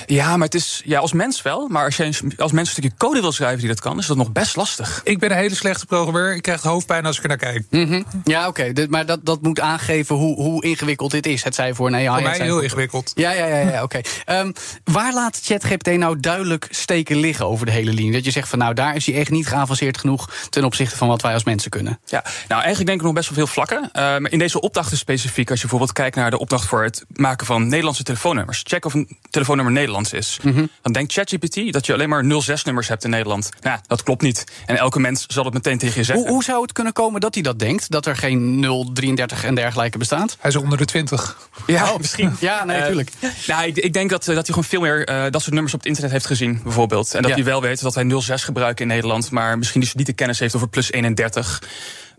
[0.07, 1.69] Ja, maar het is ja, als mens wel.
[1.69, 2.05] Maar als je
[2.37, 5.01] als mens een stukje code wil schrijven die dat kan, is dat nog best lastig.
[5.05, 6.35] Ik ben een hele slechte programmeur.
[6.35, 7.64] Ik krijg hoofdpijn als ik er naar kijk.
[7.71, 8.03] Mhm.
[8.25, 8.73] Ja, oké.
[8.88, 11.45] Maar dat, dat moet aangeven hoe, hoe ingewikkeld dit is.
[11.45, 12.09] Het zij voor een AI.
[12.09, 12.62] Voor mij heel voor...
[12.62, 13.12] ingewikkeld.
[13.14, 14.01] Ja, ja, ja, ja oké.
[14.25, 14.53] Ehm,
[14.85, 18.12] waar laat ChatGPT nou duidelijk steken liggen over de hele linie?
[18.12, 21.09] Dat je zegt van nou, daar is hij echt niet geavanceerd genoeg ten opzichte van
[21.09, 21.99] wat wij als mensen kunnen.
[22.05, 23.90] Ja, nou eigenlijk denk ik nog best wel veel vlakken.
[23.93, 27.47] Uh, in deze opdrachten specifiek, als je bijvoorbeeld kijkt naar de opdracht voor het maken
[27.47, 28.61] van Nederlandse telefoonnummers.
[28.64, 30.38] Check of een telefoonnummer Nederlands is.
[30.42, 30.66] Mhm.
[30.83, 33.48] Dan denkt ChatGPT dat je alleen maar 06-nummers hebt in Nederland.
[33.61, 34.44] Nou, dat klopt niet.
[34.66, 36.24] En elke mens zal het meteen tegen je zeggen.
[36.24, 37.90] Hoe, hoe zou het kunnen komen dat hij dat denkt?
[37.90, 38.61] Dat er geen
[38.92, 40.37] 033 en dergelijke bestaat?
[40.40, 41.48] Hij is onder de 20.
[41.66, 42.37] Ja, misschien.
[42.40, 43.11] Ja, nee, natuurlijk.
[43.20, 45.74] Uh, nou, ik, ik, denk dat, dat hij gewoon veel meer uh, dat soort nummers
[45.74, 47.14] op het internet heeft gezien, bijvoorbeeld.
[47.14, 47.37] En dat Ja.
[47.37, 50.38] hij wel weet dat wij 06 gebruiken in Nederland, maar misschien dus niet de kennis
[50.38, 51.62] heeft over plus 31.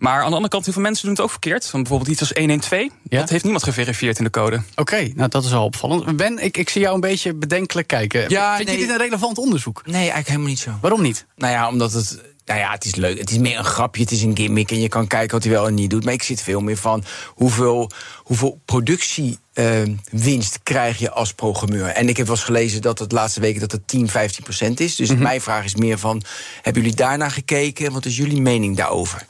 [0.02, 1.72] Maar aan de andere kant, heel veel mensen doen het ook verkeerd.
[1.72, 3.20] Want bijvoorbeeld iets als 112, Ja.
[3.20, 4.62] dat heeft niemand geverifieerd in de code.
[4.76, 6.16] Oké, nou dat is wel opvallend.
[6.18, 8.30] Ben, ik, ik zie jou een beetje bedenkelijk kijken.
[8.30, 8.78] Ja, Vind nee.
[8.78, 9.82] je dit een relevant onderzoek?
[9.86, 10.72] Nee, eigenlijk helemaal niet zo.
[10.82, 11.26] Waarom niet?
[11.36, 12.22] Nou ja, omdat het.
[12.46, 13.18] Nou ja, het is leuk.
[13.20, 14.72] Het is meer een grapje, het is een gimmick.
[14.72, 16.04] En je kan kijken wat hij wel en niet doet.
[16.04, 21.88] Maar ik zit veel meer van hoeveel, hoeveel productiewinst krijg je als programmeur.
[21.88, 24.80] En ik heb wel eens gelezen dat het laatste weken dat het 10, 15 procent
[24.80, 24.96] is.
[24.96, 26.22] Dus mijn vraag is meer van:
[26.62, 27.92] hebben jullie daarnaar gekeken?
[27.92, 29.26] Wat is jullie mening daarover?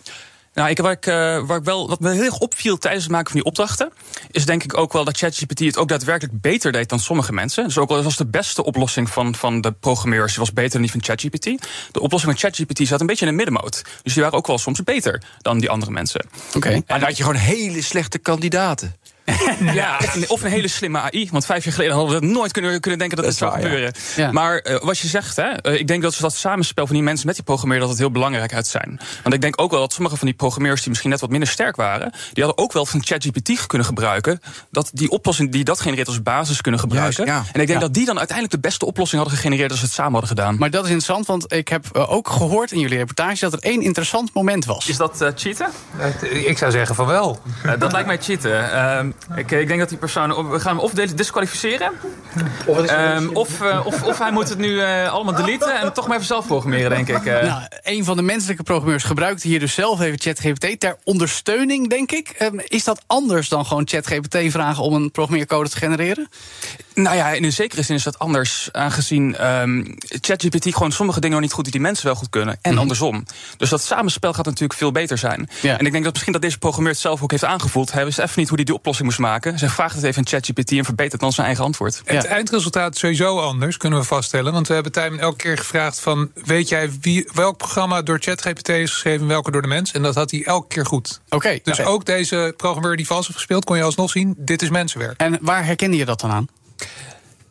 [0.54, 1.14] Nou, ik, waar, ik, eh,
[1.46, 3.92] waar ik wel, wat me heel erg opviel tijdens het maken van die opdrachten,
[4.32, 7.64] is denk ik ook wel dat ChatGPT het ook daadwerkelijk beter deed dan sommige mensen.
[7.64, 10.92] Dus ook al was de beste oplossing van, van de programmeurs was beter dan die
[10.92, 11.44] van ChatGPT.
[11.92, 13.82] De oplossing van ChatGPT zat een beetje in de middenmoot.
[14.04, 16.26] Dus die waren ook wel soms beter dan die andere mensen.
[16.56, 16.70] Oké.
[16.70, 18.96] En dan had je gewoon hele slechte kandidaten.
[19.74, 21.28] Ja, of een, hele slimme AI.
[21.32, 23.62] Want vijf jaar geleden hadden we nooit kunnen, kunnen denken dat, Dat dit is zou
[23.62, 23.68] ja.
[23.68, 23.94] gebeuren.
[24.16, 24.32] Ja.
[24.32, 27.26] Maar eh, wat je zegt, hè, eh, ik denk dat dat samenspel van die mensen
[27.26, 29.00] met die programmeur dat het heel belangrijk uit zijn.
[29.24, 31.50] Want ik denk ook wel dat sommige van die programmeurs die misschien net wat minder
[31.50, 34.42] sterk waren, die hadden ook wel van ChatGPT kunnen gebruiken.
[34.72, 37.26] Dat die oplossing die dat genereert als basis kunnen gebruiken.
[37.26, 37.54] Juist, ja.
[37.54, 37.86] En ik denk Ja.
[37.86, 40.58] dat die dan uiteindelijk de beste oplossing hadden gegenereerd als ze het samen hadden gedaan.
[40.58, 43.60] Maar dat is interessant, want ik heb eh, ook gehoord in jullie reportage dat er
[43.60, 44.88] één interessant moment was.
[44.88, 45.70] is dat cheaten?
[46.22, 47.42] Ik zou zeggen van wel.
[47.80, 48.50] dat lijkt mij cheaten.
[49.30, 50.50] Ehm, ik, ik denk dat die persoon.
[50.50, 51.92] We gaan hem of dis- disqualificeren.
[52.88, 56.16] Ehm, of, eh, of, of hij moet het nu eh, allemaal deleten en toch maar
[56.16, 57.26] even zelf programmeren, denk ik.
[57.26, 57.42] eh.
[57.48, 62.12] Nou, een van de menselijke programmeurs gebruikte hier dus zelf even ChatGPT ter ondersteuning, denk
[62.12, 62.30] ik.
[62.30, 66.30] Ehm, is dat anders dan gewoon ChatGPT vragen om een programmeercode te genereren?
[66.94, 69.86] Nou ja, in een zekere zin is dat anders, aangezien ehm,
[70.22, 72.58] ChatGPT gewoon sommige dingen nog niet goed doet die mensen wel goed kunnen.
[72.62, 73.26] En andersom.
[73.58, 75.50] Dus dat samenspel gaat natuurlijk veel beter zijn.
[75.62, 75.78] Ja.
[75.78, 77.92] En ik denk dat misschien dat deze programmeur het zelf ook heeft aangevoeld.
[77.92, 79.60] Hij wist even niet hoe hij die oplossing moest maken.
[79.60, 82.02] Zij vraagt het even aan ChatGPT en verbetert dan zijn eigen antwoord.
[82.06, 82.30] Het Ja.
[82.30, 84.54] eindresultaat is sowieso anders, kunnen we vaststellen.
[84.54, 86.32] Want we hebben Tijmen elke keer gevraagd van...
[86.34, 89.22] weet jij wie, welk programma door ChatGPT is geschreven...
[89.22, 89.92] en welke door de mens?
[89.92, 91.22] En dat had hij elke keer goed.
[91.30, 93.64] Oké, Dus nou, ook deze programmeur die vals heeft gespeeld...
[93.66, 95.20] kon je alsnog zien, dit is mensenwerk.
[95.20, 96.48] en waar herkende je dat dan aan?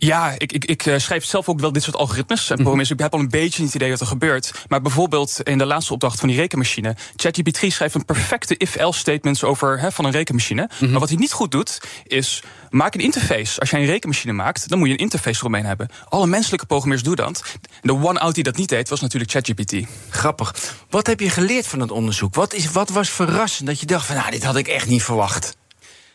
[0.02, 2.90] Ja, ik, ik, ik eh, schrijf zelf ook wel dit soort algoritmes en programma's.
[2.90, 4.52] Ik heb al een beetje het idee wat er gebeurt.
[4.68, 6.96] Maar bijvoorbeeld in de laatste opdracht van die rekenmachine.
[7.16, 10.70] ChatGPT schrijft een perfecte if-else statements over van een rekenmachine.
[10.80, 13.60] Maar wat hij niet goed doet, is maak een interface.
[13.60, 15.88] Als jij een rekenmachine maakt, dan moet je een interface eromheen hebben.
[16.08, 17.42] Alle menselijke programmeurs doen dat.
[17.80, 19.74] De one-out die dat niet deed, was natuurlijk ChatGPT.
[20.10, 20.74] Grappig.
[20.90, 22.34] Wat heb je geleerd van het onderzoek?
[22.34, 25.02] Wat, is, wat was verrassend dat je dacht van, nou, dit had ik echt niet
[25.02, 25.58] verwacht?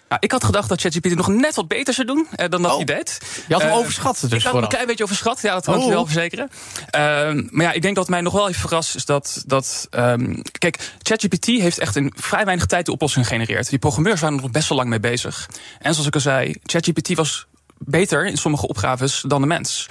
[0.10, 2.72] Nou, ik had gedacht dat ChatGPT nog net wat beter zou doen eh, dan dat
[2.72, 2.78] Oh.
[2.78, 3.20] hij deed.
[3.48, 5.66] Je had hem Eh, overschat dus ik had hem een klein beetje overschat, ja, dat
[5.66, 6.50] kan ik je wel verzekeren.
[6.90, 9.44] Ehm, maar ja, ik denk dat mij nog wel even verrast is dat...
[9.46, 13.70] dat ehm, kijk, ChatGPT heeft echt in vrij weinig tijd de oplossing gegenereerd.
[13.70, 15.50] Die programmeurs waren er nog best wel lang mee bezig.
[15.80, 17.46] En zoals ik al zei, ChatGPT was
[17.78, 19.88] beter in sommige opgaves dan de mens.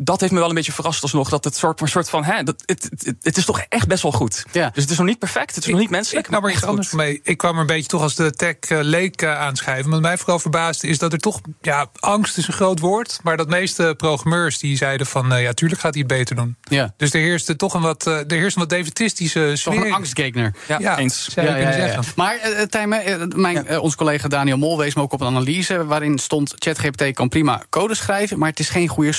[0.00, 1.28] Dat heeft me wel een beetje verrast alsnog.
[1.28, 4.12] Dat het soort, soort van, hè, dat, het, het, het is toch echt best wel
[4.12, 4.44] goed.
[4.52, 4.70] Ja.
[4.74, 6.26] Dus het is nog niet perfect, het is nog niet menselijk.
[6.26, 6.98] Ik maar echt anders goed.
[6.98, 7.20] mee.
[7.22, 9.90] Ik kwam er een beetje toch als de tech-leek aanschrijven.
[9.90, 11.40] Wat mij vooral verbaasde is dat er toch...
[11.60, 13.18] Ja, angst is een groot woord.
[13.22, 15.32] Maar dat meeste programmeurs die zeiden van...
[15.32, 16.56] eh, ja, tuurlijk gaat hij het beter doen.
[16.60, 16.94] Ja.
[16.96, 19.86] Dus er heerste toch een wat, eh, er heerst een wat defetistische Toch sfeer.
[19.86, 20.54] een angstgekner.
[20.68, 21.28] Ja, Ja, eens.
[21.28, 22.04] zou zeggen.
[22.16, 25.26] Maar uh, Tijmen, eh, mijn, eh, ons collega Daniel Mol wees me ook op een
[25.26, 25.86] analyse...
[25.86, 28.38] waarin stond ChatGPT kan prima code schrijven...
[28.38, 29.12] maar het is geen goede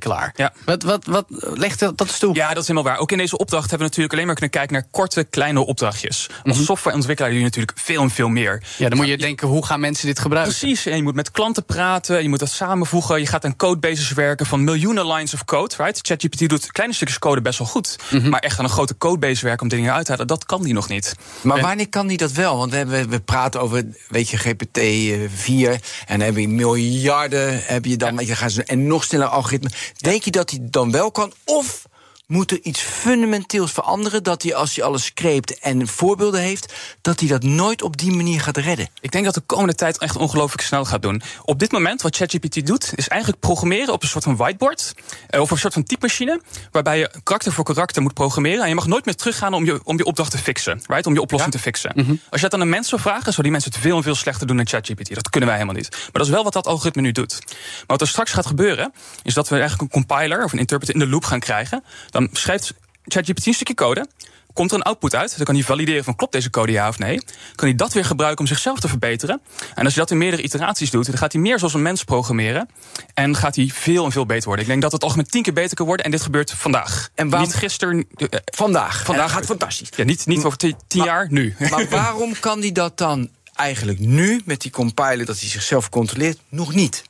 [0.00, 0.32] softwareontwikkelaar.
[0.36, 0.52] Ja.
[0.64, 1.26] Wat, wat, wat
[1.58, 2.34] legt dat dat eens toe?
[2.34, 3.00] Ja, dat is helemaal waar.
[3.00, 6.28] Ook in deze opdracht hebben we natuurlijk alleen maar kunnen kijken naar korte, kleine opdrachtjes.
[6.44, 8.62] Als softwareontwikkelaar doe je natuurlijk veel en veel meer.
[8.76, 10.56] Ja, dan moet je denken, hoe gaan mensen dit gebruiken?
[10.58, 14.12] Precies, en je moet met klanten praten, je moet dat samenvoegen, je gaat aan codebases
[14.12, 15.98] werken van miljoenen lines of code, right?
[16.02, 19.62] ChatGPT doet kleine stukjes code best wel goed, maar echt aan een grote codebase werken
[19.62, 21.14] om dingen uit te halen, dat kan die nog niet.
[21.42, 22.56] Maar En- wanneer kan die dat wel?
[22.56, 27.84] Want we, hebben, we praten over, weet je, GPT-4 en dan heb je miljarden, heb
[27.84, 29.70] je dan, weet je, gaan ze en nog sneller algoritme.
[29.96, 31.32] Denk je dat hij dan wel kan?
[31.44, 31.84] Of
[32.26, 37.20] moet er iets fundamenteels veranderen dat hij als hij alles screept en voorbeelden heeft, dat
[37.20, 38.88] hij dat nooit op die manier gaat redden?
[39.00, 41.22] Ik denk dat de komende tijd echt ongelooflijk snel gaat doen.
[41.44, 44.94] Op dit moment, wat ChatGPT doet, is eigenlijk programmeren op een soort van whiteboard.
[45.28, 46.40] eh, Of een soort van typemachine.
[46.70, 48.62] Waarbij je karakter voor karakter moet programmeren.
[48.62, 50.82] En je mag nooit meer teruggaan om je, om je opdracht te fixen.
[50.86, 51.06] Right?
[51.06, 51.92] Om je oplossing te fixen.
[52.30, 54.14] Als je dat aan een mens zou vragen, zou die mensen het veel en veel
[54.14, 55.14] slechter doen dan ChatGPT.
[55.14, 55.90] Dat kunnen wij helemaal niet.
[55.90, 57.38] Maar dat is wel wat dat algoritme nu doet.
[57.46, 60.94] Maar wat er straks gaat gebeuren, is dat we eigenlijk een compiler of een interpreter
[60.94, 61.84] in de loop gaan krijgen.
[62.12, 64.06] Dan schrijft ChatGPT een stukje code.
[64.52, 66.98] Komt er een output uit, dan kan hij valideren van klopt deze code ja of
[66.98, 67.20] nee.
[67.54, 69.40] Kan hij dat weer gebruiken om zichzelf te verbeteren.
[69.74, 72.04] En als hij dat in meerdere iteraties doet, dan gaat hij meer zoals een mens
[72.04, 72.68] programmeren.
[73.14, 74.64] En gaat hij veel en veel beter worden.
[74.64, 76.04] Ik denk dat het algemeen tien keer beter kan worden.
[76.04, 77.08] En dit gebeurt vandaag.
[77.14, 78.06] En waarom- Niet gisteren.
[78.16, 79.04] eh, Vandaag.
[79.04, 79.88] Vandaag dat gaat fantastisch.
[79.96, 81.54] Ja, niet, niet over tien jaar, nu.
[81.70, 86.38] Maar waarom kan hij dat dan eigenlijk nu, met die compiler dat hij zichzelf controleert,
[86.48, 87.02] nog niet?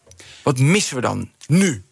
[0.43, 1.85] Wat missen we dan nu?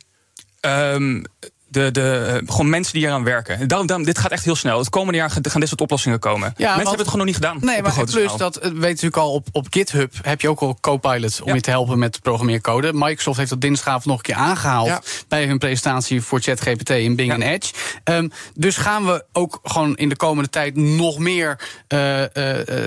[0.60, 1.22] Ehm,
[1.70, 3.68] de, de, eh, gewoon mensen die eraan werken.
[3.68, 4.78] Daarom, daarom, dit gaat echt heel snel.
[4.78, 6.40] Het komende jaar gaan dit soort oplossingen komen.
[6.56, 7.58] mensen want- hebben het gewoon nog niet gedaan.
[7.60, 8.36] Nee, maar plus schaal.
[8.36, 11.48] dat eh, weet je natuurlijk al op, op GitHub heb je ook al Copilot om
[11.48, 11.54] Ja.
[11.54, 12.90] je te helpen met programmeercode.
[12.94, 15.00] Microsoft heeft dat dinsdagavond nog een keer aangehaald Ja.
[15.28, 17.72] bij hun presentatie voor ChatGPT in Bing en Edge.
[18.04, 21.96] Ehm, dus gaan we ook gewoon in de komende tijd nog meer eh,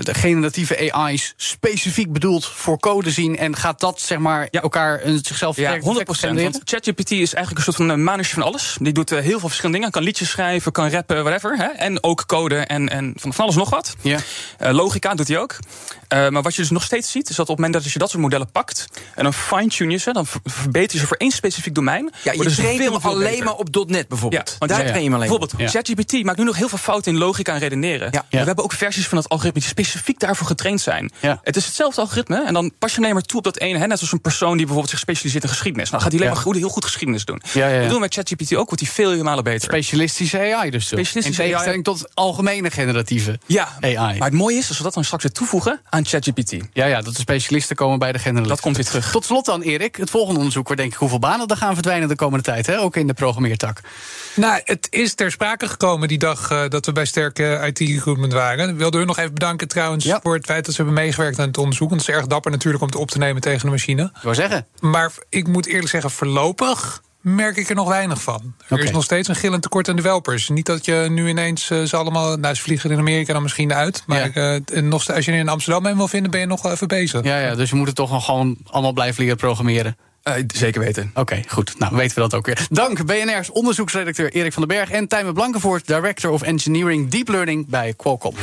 [0.00, 5.18] de generatieve AI's specifiek bedoeld voor code zien en gaat dat zeg maar elkaar een
[5.22, 6.30] zichzelf Ja, versterkend 100 effect procent.
[6.30, 6.52] genereren?
[6.52, 8.73] Want ChatGPT is eigenlijk een soort van een manusje van alles.
[8.80, 9.92] Die doet eh, heel veel verschillende dingen.
[9.92, 11.56] Kan liedjes schrijven, kan rappen, whatever.
[11.56, 11.66] Hè?
[11.66, 13.94] En ook code en, en van, alles nog wat.
[14.00, 14.18] Ja.
[14.58, 15.56] Eh, logica doet hij ook.
[16.08, 17.98] Eh, maar wat je dus nog steeds ziet, is dat op het moment dat je
[17.98, 18.86] dat soort modellen pakt...
[19.14, 22.12] en dan fine-tune je ze, dan ver- verbeter je ze voor één specifiek domein...
[22.22, 23.44] Ja, je traint hem alleen beter.
[23.44, 24.48] maar op .NET bijvoorbeeld.
[24.48, 25.38] Ja, want Daar ja, train je hem alleen.
[25.38, 25.70] Bijvoorbeeld.
[25.70, 28.10] ChatGPT maakt nu nog heel veel fouten in logica en redeneren.
[28.30, 31.12] We hebben ook versies van het algoritme die specifiek daarvoor getraind zijn.
[31.42, 33.78] Het is hetzelfde algoritme en dan pas je alleen maar toe op dat ene.
[33.78, 35.90] Hè, net als een persoon die bijvoorbeeld zich specialiseert in geschiedenis.
[35.90, 37.42] Nou, Dan gaat hij alleen maar goed, heel goed geschiedenis doen.
[37.54, 39.60] Dat doen we met ChatGPT ook, wordt hij veel malen beter.
[39.60, 40.86] Specialistische AI dus.
[40.86, 44.18] Specialistische in tegenstelling tot algemene generatieve ja, AI.
[44.18, 46.56] maar het mooie is, als we dat dan straks weer toevoegen aan ChatGPT.
[46.72, 48.54] Ja, ja, dat de specialisten komen bij de generalisten.
[48.54, 49.10] Dat komt weer terug.
[49.10, 49.96] Tot slot dan, Erik.
[49.96, 52.80] Het volgende onderzoek, waar denk ik hoeveel banen er gaan verdwijnen de komende tijd, hè?
[52.80, 53.80] ook in de programmeertak.
[54.34, 58.68] Nou, het is ter sprake gekomen die dag eh, dat we bij Sterke IT-recruitment waren.
[58.68, 60.20] Ik wilde hun nog even bedanken trouwens Ja.
[60.22, 61.88] voor het feit dat ze hebben meegewerkt aan het onderzoek.
[61.88, 64.02] Want het is erg dapper natuurlijk om het op te nemen tegen de machine.
[64.02, 64.66] Ik wou zeggen.
[64.80, 68.54] Maar ik moet eerlijk zeggen, voorlopig merk ik er nog weinig van.
[68.68, 70.48] Er is nog steeds een gillend tekort aan developers.
[70.48, 72.36] Niet dat je nu ineens eh, ze allemaal...
[72.36, 74.02] Nou, ze vliegen in Amerika dan misschien uit.
[74.06, 74.60] Maar Ja.
[74.72, 76.88] eh, nog, steeds- als je in Amsterdam een wil vinden, ben je nog wel even
[76.88, 77.24] bezig.
[77.24, 79.96] Ja, ja, dus je moet het toch nog gewoon allemaal blijven leren programmeren.
[80.22, 81.10] Eh, zeker weten.
[81.14, 81.78] Oké, goed.
[81.78, 82.66] Nou, weten we dat ook weer.
[82.70, 84.90] Dank BNR's onderzoeksredacteur Erik van den Berg...
[84.90, 88.34] en Tijmen Blankenvoort, Director of Engineering Deep Learning bij Qualcomm.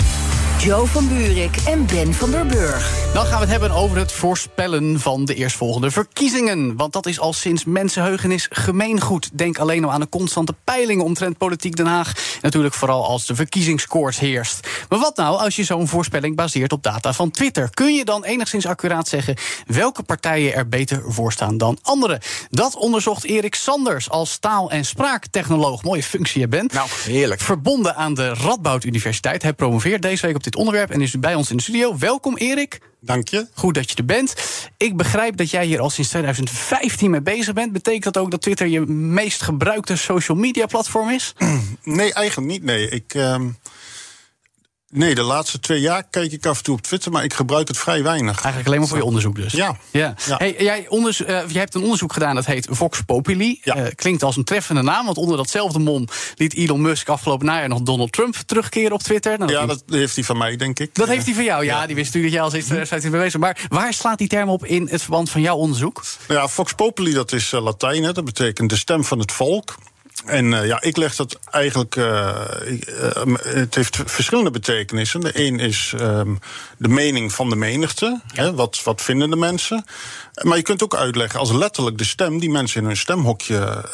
[0.63, 3.11] Joe van Buurik en Ben van der Burg.
[3.13, 6.75] Dan gaan we het hebben over het voorspellen van de eerstvolgende verkiezingen.
[6.75, 9.29] Want dat is al sinds mensenheugenis gemeengoed.
[9.33, 12.13] Denk alleen al aan de constante peilingen omtrent politiek Den Haag.
[12.41, 14.67] Natuurlijk vooral als de verkiezingskoorts heerst.
[14.89, 17.69] Maar wat nou als je zo'n voorspelling baseert op data van Twitter?
[17.73, 22.19] Kun je dan enigszins accuraat zeggen welke partijen er beter voor staan dan anderen?
[22.49, 25.83] Dat onderzocht Erik Sanders als taal- en spraaktechnoloog.
[25.83, 26.73] Mooie functie, je bent.
[26.73, 27.41] Nou, heerlijk.
[27.41, 29.41] Verbonden aan de Radboud Universiteit.
[29.41, 31.97] Hij promoveert deze week op dit onderwerp en is bij ons in de studio.
[31.97, 32.79] Welkom, Erik.
[32.99, 33.47] Dank je.
[33.53, 34.33] Goed dat je er bent.
[34.77, 37.71] Ik begrijp dat jij hier al sinds 2015 mee bezig bent.
[37.71, 41.33] Betekent dat ook dat Twitter je meest gebruikte social media platform is?
[41.83, 42.63] Nee, eigenlijk niet.
[42.63, 43.13] Nee, ik.
[43.13, 43.49] ehm,
[44.91, 47.67] nee, de laatste twee jaar kijk ik af en toe op Twitter, maar ik gebruik
[47.67, 48.35] het vrij weinig.
[48.35, 49.53] Eigenlijk alleen maar voor je onderzoek dus.
[49.53, 49.77] Ja.
[49.91, 50.15] ja.
[50.25, 50.37] Ja.
[50.37, 53.59] Hey, jij, eh, jij hebt een onderzoek gedaan dat heet Vox Populi.
[53.63, 53.75] Ja.
[53.75, 57.69] Eh, klinkt als een treffende naam, want onder datzelfde mom liet Elon Musk afgelopen najaar
[57.69, 59.37] nog Donald Trump terugkeren op Twitter.
[59.37, 60.95] Nou, Ja, dat, heeft hij van mij, denk ik.
[60.95, 61.65] dat heeft hij van jou.
[61.65, 63.69] Ja, die wist natuurlijk dat jij al sinds 2015 mee bezig bent.
[63.69, 66.03] Maar waar slaat die term op in het verband van jouw onderzoek?
[66.27, 69.31] Nou ja, Vox Populi, dat is eh, Latijn, hè, dat betekent de stem van het
[69.31, 69.75] volk.
[70.25, 71.95] En eh, ja, ik leg dat eigenlijk.
[71.95, 75.19] eh, eh, het heeft verschillende betekenissen.
[75.19, 76.35] De een is ehm,
[76.77, 78.21] de mening van de menigte.
[78.33, 79.85] Hè, wat, wat vinden de mensen?
[80.41, 83.85] Maar je kunt ook uitleggen als letterlijk de stem die mensen in hun stemhokje.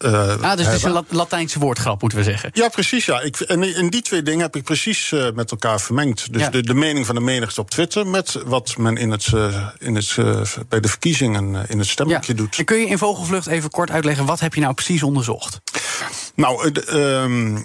[0.00, 2.50] Eh, Ah, dus het is een Lat- Latijnse woordgrap, moeten we zeggen.
[2.52, 3.04] Ja, precies.
[3.06, 3.20] Ja.
[3.20, 6.32] Ik, en die twee dingen heb ik precies eh, met elkaar vermengd.
[6.32, 6.50] Dus Ja.
[6.50, 9.94] de, de mening van de menigte op Twitter met wat men in het, eh, in
[9.94, 10.16] het,
[10.68, 12.58] bij de verkiezingen in het stemhokje doet.
[12.58, 15.60] En kun je in vogelvlucht even kort uitleggen, wat heb je nou precies onderzocht?
[16.34, 17.58] Nou, eh, de, ehm,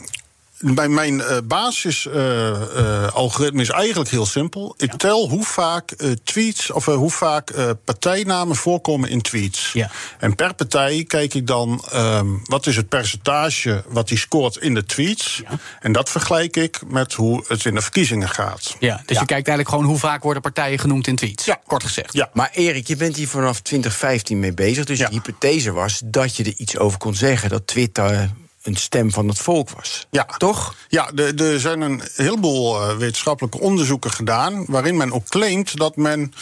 [0.59, 4.73] bij mijn eh, basis-algoritme is eigenlijk heel simpel.
[4.77, 9.69] Ik tel hoe vaak eh, tweets of eh, hoe vaak eh, partijnamen voorkomen in tweets.
[9.73, 9.91] Ja.
[10.19, 14.73] En per partij kijk ik dan ehm, wat is het percentage wat die scoort in
[14.73, 15.41] de tweets.
[15.79, 18.75] En dat vergelijk ik met hoe het in de verkiezingen gaat.
[18.79, 21.45] Ja, dus je kijkt eigenlijk gewoon hoe vaak worden partijen genoemd in tweets.
[21.45, 21.59] Ja.
[21.67, 22.13] Kort gezegd.
[22.13, 22.29] Ja.
[22.33, 24.85] Maar Erik, je bent hier vanaf 2015 mee bezig.
[24.85, 25.07] Dus Ja.
[25.07, 27.49] de hypothese was dat je er iets over kon zeggen.
[27.49, 28.29] Dat Twitter
[28.65, 30.07] een stem van het volk was.
[30.09, 30.25] Ja.
[30.37, 30.75] Toch?
[30.87, 34.65] Ja, er zijn een heleboel eh, wetenschappelijke onderzoeken gedaan.
[34.67, 36.33] waarin men ook claimt dat men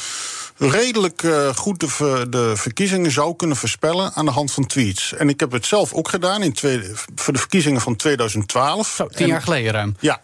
[0.58, 5.14] redelijk eh, goed de, ver- de verkiezingen zou kunnen voorspellen aan de hand van tweets.
[5.14, 6.56] En ik heb het zelf ook gedaan in
[7.16, 8.94] voor de verkiezingen van 2012.
[8.96, 9.96] Zo, tien En- jaar geleden ruim.
[10.00, 10.20] Ja,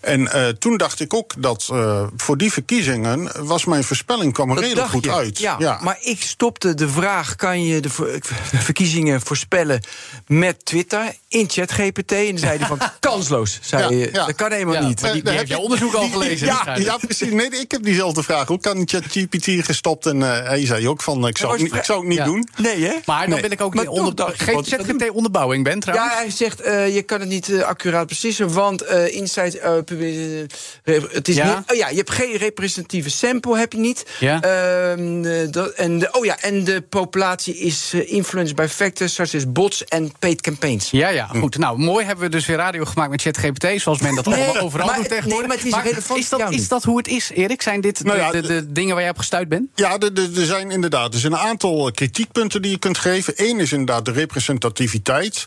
[0.00, 4.48] en eh, toen dacht ik ook dat eh, voor die verkiezingen was mijn voorspelling kwam
[4.48, 5.12] er Dat redelijk goed je.
[5.12, 5.38] uit.
[5.38, 8.18] Ja, maar ik stopte de vraag: kan je de ver-
[8.54, 9.80] verkiezingen voorspellen
[10.26, 12.12] met Twitter in ChatGPT?
[12.12, 13.58] En dan zei hij van kansloos.
[13.62, 14.26] Zei Ja.
[14.26, 15.12] Dat kan helemaal niet.
[15.12, 16.46] die, heb je- onderzoek al gelezen.
[16.46, 17.30] Ja, precies.
[17.32, 18.46] Nee, ik heb diezelfde vraag.
[18.48, 20.06] Hoe kan ChatGPT gestopt?
[20.06, 22.24] En eh, hij zei ook van, ik zou, het niet- ik zou het niet Ja.
[22.24, 22.48] doen.
[22.56, 22.92] Nee, hè?
[23.06, 23.40] Maar dan Nee.
[23.40, 24.12] wil ik ook Maar niet onder...
[24.40, 26.12] ik, want- ChatGPT onderbouwing, Ben, trouwens?
[26.12, 30.44] Ja, hij zegt, eh, je kan het niet eh, accuraat precissen, want eh eh,
[30.84, 31.46] eh, het is Ja?
[31.58, 34.04] niet, oh ja, je hebt geen representatieve sample, heb je niet.
[34.20, 34.40] Ja.
[34.42, 39.34] Ehm, eh, dat, en, de, oh ja, en de populatie is influenced by factors such
[39.34, 40.90] as bots en paid campaigns.
[40.90, 41.58] Ja, ja, goed.
[41.58, 44.62] Nou, mooi hebben we dus weer radio gemaakt met ChatGPT, zoals men dat Nee, allemaal
[44.62, 45.38] overal maar doet tegenwoordig.
[45.62, 47.62] nee, maar het is relevant is dat, is dat hoe het is, Erik?
[47.62, 49.53] Zijn dit de, Nou ja, de, de dingen waar jij op gestuurd bent?
[49.74, 53.34] Ja, er- zijn inderdaad er zijn een aantal kritiekpunten die je kunt geven.
[53.36, 55.44] Eén is inderdaad de representativiteit.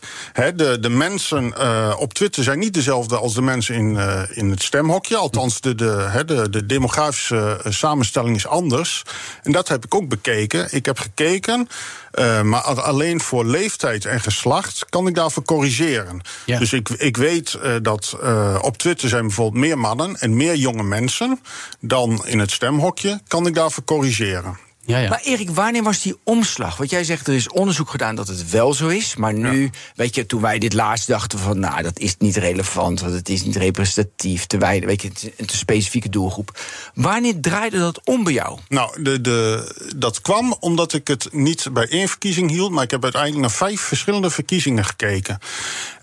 [0.54, 4.50] De, de mensen eh, op Twitter zijn niet dezelfde als de mensen in, eh, in
[4.50, 5.16] het stemhokje.
[5.16, 9.02] Althans, de, de, de, de demografische eh, samenstelling is anders.
[9.42, 10.68] En dat heb ik ook bekeken.
[10.70, 11.68] Ik heb gekeken,
[12.10, 16.20] eh, maar alleen voor leeftijd en geslacht kan ik daarvoor corrigeren.
[16.46, 16.58] Ja.
[16.58, 20.54] Dus ik, ik weet eh, dat eh, op Twitter zijn bijvoorbeeld meer mannen en meer
[20.54, 21.40] jonge mensen
[21.80, 23.20] dan in het stemhokje.
[23.28, 24.67] Kan ik daarvoor corrigeren?
[24.88, 25.08] Ja, ja.
[25.08, 26.76] Maar Erik, wanneer was die omslag?
[26.76, 29.16] Want jij zegt er is onderzoek gedaan dat het wel zo is.
[29.16, 31.58] Maar nu, weet je, toen wij dit laatst dachten van...
[31.58, 34.46] nou, dat is niet relevant, want het is niet representatief...
[34.46, 36.60] te wij, weet je, een te specifieke doelgroep.
[36.94, 38.58] Wanneer draaide dat om bij jou?
[38.68, 42.90] Nou, de, de, dat kwam omdat ik het niet bij één verkiezing hield, maar ik
[42.90, 45.38] heb uiteindelijk naar vijf verschillende verkiezingen gekeken.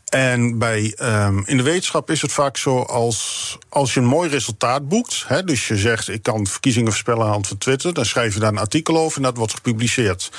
[0.06, 4.30] En bij, ehm, in de wetenschap is het vaak zo als, als je een mooi
[4.30, 5.24] resultaat boekt.
[5.28, 7.94] Hè, dus je zegt ik kan verkiezingen voorspellen aan de hand van Twitter.
[7.94, 10.32] Dan schrijf je daar een artikel over en dat wordt gepubliceerd.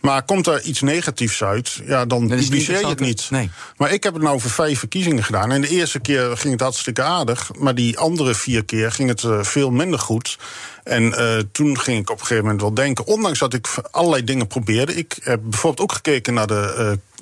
[0.00, 3.30] Maar komt daar iets negatiefs uit, ja, dan is het niet publiceer je het niet.
[3.30, 3.50] nee.
[3.76, 5.52] Maar ik heb het nou voor vijf verkiezingen gedaan.
[5.52, 7.50] En de eerste keer ging het hartstikke aardig.
[7.58, 10.38] Maar die andere vier keer ging het eh, veel minder goed.
[10.86, 13.06] En eh, toen ging ik op een gegeven moment wel denken...
[13.06, 14.94] ondanks dat ik allerlei dingen probeerde...
[14.94, 16.74] ik heb bijvoorbeeld ook gekeken naar, de,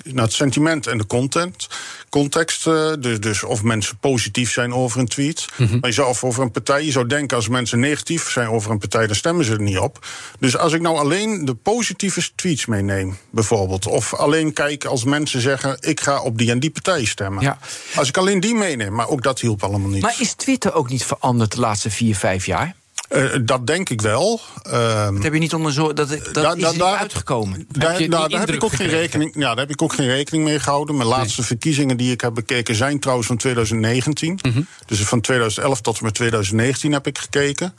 [0.03, 1.67] eh, naar het sentiment en de content,
[2.09, 2.63] context.
[2.99, 5.47] dus, dus of mensen positief zijn over een tweet.
[5.57, 7.37] Maar je zou, of over een partij, je zou denken...
[7.37, 9.07] als mensen negatief zijn over een partij...
[9.07, 10.07] dan stemmen ze er niet op.
[10.39, 13.87] Dus als ik nou alleen de positieve tweets meeneem, bijvoorbeeld...
[13.87, 15.77] of alleen kijk als mensen zeggen...
[15.79, 17.43] ik ga op die en die partij stemmen.
[17.43, 17.57] Ja.
[17.95, 20.01] Als ik alleen die meeneem, maar ook dat hielp allemaal niet.
[20.01, 22.75] Maar is Twitter ook niet veranderd de laatste vier, vijf jaar?
[23.15, 24.41] Eh, dat denk ik wel.
[24.61, 27.65] Ehm, Dat heb je niet onderzocht, dat, dat Da- is da- niet daar- uitgekomen.
[27.71, 30.59] Daar, heb indruk ik ook geen rekening, ja, daar heb ik ook geen rekening mee
[30.59, 30.95] gehouden.
[30.95, 34.39] Mijn laatste verkiezingen die ik heb bekeken zijn trouwens van 2019.
[34.41, 34.61] Mhm.
[34.85, 37.73] Dus van 2011 tot en met 2019 heb ik gekeken.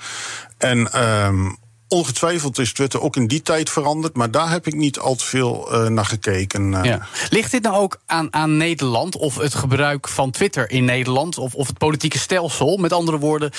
[0.59, 1.49] En ehm,
[1.89, 4.16] ongetwijfeld is Twitter ook in die tijd veranderd.
[4.16, 6.74] Maar daar heb ik niet al te veel eh, naar gekeken.
[6.74, 6.84] eh.
[6.84, 7.07] Ja.
[7.30, 11.55] Ligt dit nou ook aan, aan Nederland of het gebruik van Twitter in Nederland of,
[11.55, 12.76] of het politieke stelsel?
[12.76, 13.51] Met andere woorden,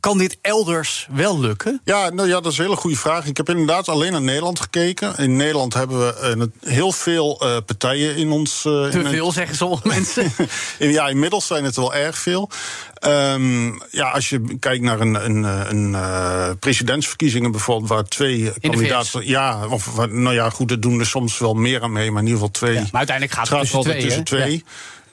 [0.00, 1.80] kan dit elders wel lukken?
[1.84, 3.26] Ja, nou ja, dat is een hele goede vraag.
[3.26, 5.16] Ik heb inderdaad alleen naar Nederland gekeken.
[5.16, 6.14] In Nederland hebben we
[6.62, 8.60] eh, heel veel partijen in ons.
[8.62, 10.32] Te in- veel, zeggen sommige mensen.
[10.78, 12.50] Ja, inmiddels zijn het wel erg veel.
[13.04, 19.26] Ehm, ja, als je kijkt naar een, een, een eh, presidentsverkiezingen bijvoorbeeld, waar twee kandidaten.
[19.26, 22.28] Ja, of nou ja, goed, er doen er soms wel meer aan mee, maar in
[22.28, 22.74] ieder geval twee.
[22.74, 24.64] Ja, maar uiteindelijk gaat het tussen twee, tussen twee.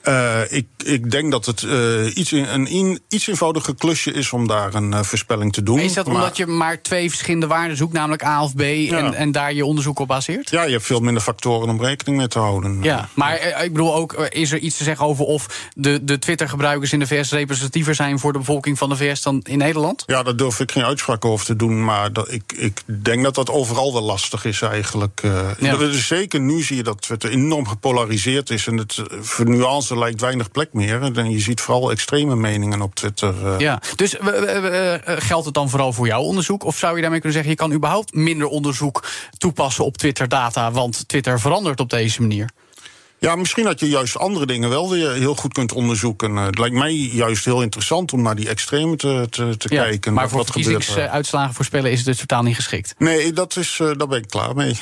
[0.02, 4.32] Eh, ik, ik denk dat het eh, iets, in, een in- iets eenvoudiger klusje is
[4.32, 5.74] om daar een eh, voorspelling te doen.
[5.76, 8.60] Maar is dat Maar- omdat je maar twee verschillende waarden zoekt, namelijk A of B,
[8.60, 10.50] en, en daar je onderzoek op baseert?
[10.50, 12.78] Ja, je hebt veel minder factoren om rekening mee te houden.
[12.82, 16.92] Ja, maar ik bedoel ook, is er iets te zeggen over of de, de Twitter-gebruikers
[16.92, 20.02] in de VS representatiever zijn voor de bevolking van de VS dan in Nederland?
[20.06, 21.84] Ja, daar durf ik geen uitspraak over te doen.
[21.84, 25.22] Maar dat, ik, ik denk dat dat overal wel lastig is eigenlijk.
[25.60, 25.90] Ja.
[25.92, 28.66] Zeker nu zie je dat Twitter enorm gepolariseerd is.
[28.66, 31.02] En het, voor nuance lijkt weinig plek meer.
[31.02, 33.46] En je ziet vooral extreme meningen op Twitter.
[33.46, 33.58] eh.
[33.58, 36.64] Ja, dus eh, eh, geldt het dan vooral voor jouw onderzoek?
[36.64, 39.04] Of zou je daarmee kunnen zeggen, je kan überhaupt minder onderzoek
[39.38, 42.50] toepassen op Twitter-data, want Twitter verandert op deze manier?
[43.22, 46.36] Ja, misschien dat je juist andere dingen wel weer heel goed kunt onderzoeken.
[46.38, 49.82] Eh, Het lijkt mij juist heel interessant om naar die extreme te, te, te Ja,
[49.82, 50.12] kijken.
[50.12, 50.52] maar Wat- voor wat er.
[50.62, 52.94] verkiezingsuitslagen voorspellen is het dus totaal niet geschikt.
[52.98, 54.76] Nee, dat is, eh, daar ben ik klaar mee.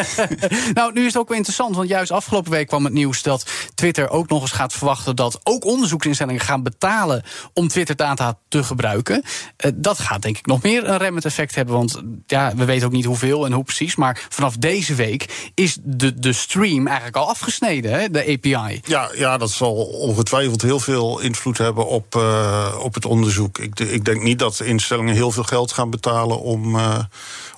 [0.74, 3.50] nou, nu is het ook wel interessant, want juist afgelopen week kwam het nieuws dat
[3.74, 7.22] Twitter ook nog eens gaat verwachten dat ook onderzoeksinstellingen gaan betalen
[7.52, 9.22] om Twitter-data te gebruiken.
[9.56, 12.86] Eh, dat gaat denk ik nog meer een remmend effect hebben, want ja, we weten
[12.86, 17.16] ook niet hoeveel en hoe precies, maar vanaf deze week is de, de stream eigenlijk
[17.16, 17.70] al afgesneden.
[17.80, 18.80] Hè, de API.
[18.84, 23.58] Ja, ja, dat zal ongetwijfeld heel veel invloed hebben op, uh, op het onderzoek.
[23.58, 26.98] Ik, ik, denk niet dat instellingen heel veel geld gaan betalen om, uh,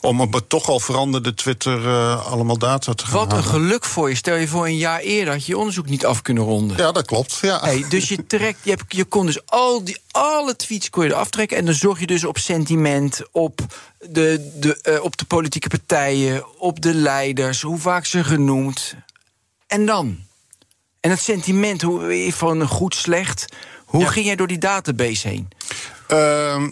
[0.01, 3.85] om op het toch al veranderde Twitter uh, allemaal data te gaan Wat een geluk
[3.85, 4.15] voor je.
[4.15, 6.77] Stel je voor een jaar eerder had je je onderzoek niet af kunnen ronden.
[6.77, 7.39] Ja, dat klopt.
[7.43, 7.61] Ja.
[7.61, 11.11] Hey, dus je trekt, je, hebt, je kon dus al die, alle tweets kon je
[11.11, 11.57] er aftrekken.
[11.57, 13.61] En dan zorg je dus op sentiment, op
[14.09, 18.95] de, de, op de politieke partijen, op de leiders, hoe vaak ze genoemd.
[19.75, 20.19] En dan?
[21.01, 21.85] En het sentiment
[22.33, 23.47] van goed, slecht.
[23.95, 24.11] Hoe ja.
[24.11, 25.49] ging jij door die database heen?
[26.09, 26.19] Uh,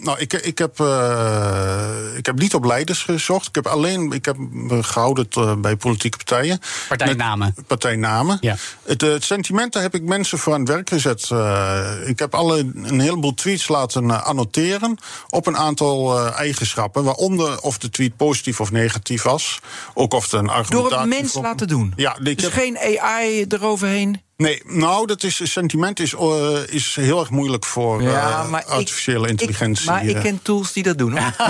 [0.01, 3.47] nou, ik, ik, heb, uh, ik heb niet op leiders gezocht.
[3.47, 6.59] Ik heb alleen ik heb me gehouden uh, bij politieke partijen.
[6.87, 7.53] Partijnamen.
[7.55, 8.37] Met, partijnamen.
[8.41, 8.55] Ja.
[8.83, 11.29] Het, het, sentiment, daar heb ik mensen voor aan het werk gezet.
[11.33, 14.97] Uh, ik heb alle, een heleboel tweets laten annoteren
[15.29, 17.03] op een aantal eigenschappen.
[17.03, 19.59] Waaronder of de tweet positief of negatief was.
[19.93, 20.89] Ook of het een argumentatie...
[20.89, 21.93] Door het mens laten doen?
[21.95, 22.17] Ja.
[22.23, 22.53] Ik dus heb...
[22.53, 24.21] geen AI eroverheen?
[24.43, 29.23] Nee, nou, dat is, sentiment is, uh, is heel erg moeilijk voor ja, uh, artificiële
[29.23, 29.83] ik, intelligentie.
[29.83, 31.17] Ik, maar ik ken tools die dat doen.
[31.17, 31.33] Hoor.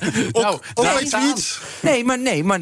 [0.42, 1.60] nou, ook niet.
[1.82, 2.60] Nee, maar nee, maar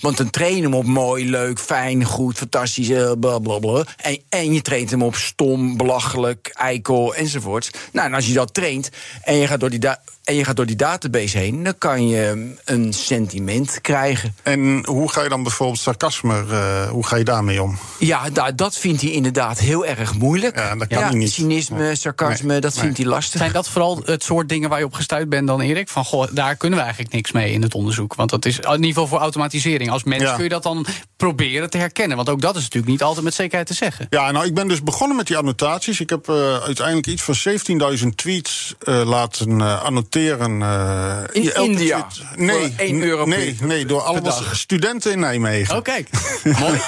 [0.00, 2.88] want dan train je hem op mooi, leuk, fijn, goed, fantastisch,
[3.20, 3.84] blablabla.
[3.96, 7.70] En, en je traint hem op stom, belachelijk, eikel enzovoorts.
[7.92, 8.90] Nou, en als je dat traint
[9.22, 9.80] en je gaat door die
[10.24, 14.34] en je gaat door die database heen, dan kan je een sentiment krijgen.
[14.42, 17.78] En hoe ga je dan bijvoorbeeld sarcasme, uh, hoe ga je daarmee om?
[17.98, 20.56] Ja, da dat vindt hij inderdaad heel erg moeilijk.
[20.56, 21.32] Ja, dat kan ja, hij niet.
[21.32, 21.94] Cynisme, nee.
[21.94, 22.60] sarcasme, nee.
[22.60, 23.40] dat vindt hij lastig.
[23.40, 25.88] Zijn dat vooral het soort dingen waar je op gestuurd bent dan, Erik?
[25.88, 28.14] Van, goh, daar kunnen we eigenlijk niks mee in het onderzoek.
[28.14, 29.90] Want dat is in ieder geval voor automatisering.
[29.90, 30.34] Als mens ja.
[30.34, 32.16] kun je dat dan proberen te herkennen.
[32.16, 34.06] Want ook dat is natuurlijk niet altijd met zekerheid te zeggen.
[34.10, 36.00] Ja, nou, ik ben dus begonnen met die annotaties.
[36.00, 37.34] Ik heb uh, uiteindelijk iets van
[37.98, 39.84] 17.000 tweets uh, laten uh,
[40.16, 42.06] Uh, in India?
[42.36, 45.76] Nee, 1 euro nee, nee, door allemaal studenten in Nijmegen.
[45.76, 46.08] Oh, kijk.
[46.60, 46.80] Mooi.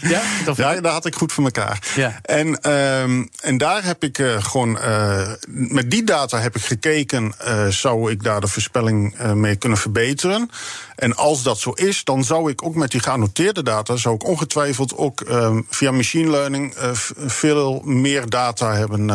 [0.00, 0.22] ja,
[0.56, 1.78] ja, daar had ik goed voor elkaar.
[1.94, 2.20] Ja.
[2.22, 7.34] En, um, en daar heb ik uh, gewoon, uh, met die data heb ik gekeken,
[7.68, 10.50] zou ik daar de voorspelling mee kunnen verbeteren.
[10.96, 14.26] En als dat zo is, dan zou ik ook met die geannoteerde data, zou ik
[14.26, 16.74] ongetwijfeld ook um, via machine learning
[17.26, 19.06] veel meer data hebben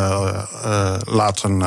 [1.05, 1.57] laten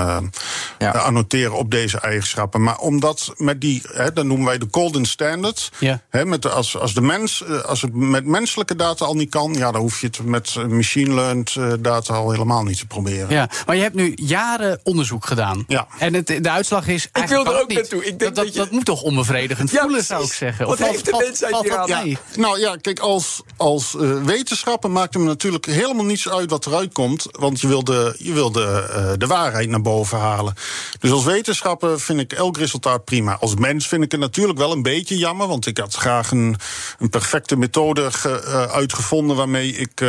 [0.78, 0.90] ja.
[0.90, 2.62] annoteren op deze eigenschappen.
[2.62, 5.70] Maar omdat met die, hè, dat noemen wij de golden standard.
[5.78, 6.02] Ja.
[6.10, 9.54] Hè, met de, als, als, de mens, als het met menselijke data al niet kan,
[9.54, 13.30] ja, dan hoef je het met machine learned data al helemaal niet te proberen.
[13.30, 15.64] Ja, maar je hebt nu jaren onderzoek gedaan.
[15.68, 15.86] Ja.
[15.98, 17.08] En het, de uitslag is.
[17.12, 17.76] Ik wil er ook niet.
[17.76, 18.04] naartoe.
[18.04, 18.60] Ik denk dat, dat, dat, je...
[18.60, 20.66] dat, moet toch onbevredigend ja, voelen, zou ik zeggen.
[20.66, 22.08] Wat heeft de mensheid hier aan?
[22.08, 26.50] Ja, nou ja, kijk, als, als uh, wetenschapper maakt het me natuurlijk helemaal niets uit
[26.50, 27.26] wat eruit komt.
[27.30, 30.54] Want je wil de, je wil de, uh, de waarheid naar boven halen.
[30.98, 33.36] Dus als wetenschapper vind ik elk resultaat prima.
[33.40, 35.46] Als mens vind ik het natuurlijk wel een beetje jammer.
[35.48, 36.56] Want ik had graag een,
[36.98, 40.00] een perfecte methode ge, uh, uitgevonden waarmee ik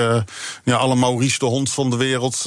[0.64, 2.42] ja, alle Maurice de hond van de wereld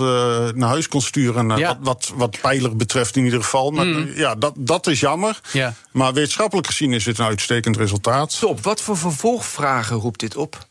[0.54, 1.56] naar huis kon sturen.
[1.56, 1.68] Ja.
[1.68, 3.70] Wat, wat, wat pijler betreft in ieder geval.
[3.70, 4.12] Maar Mm.
[4.14, 5.40] ja, dat, dat is jammer.
[5.52, 5.74] Ja.
[5.92, 8.38] Maar wetenschappelijk gezien is dit een uitstekend resultaat.
[8.38, 8.62] Top.
[8.62, 10.68] Wat voor vervolgvragen roept dit op?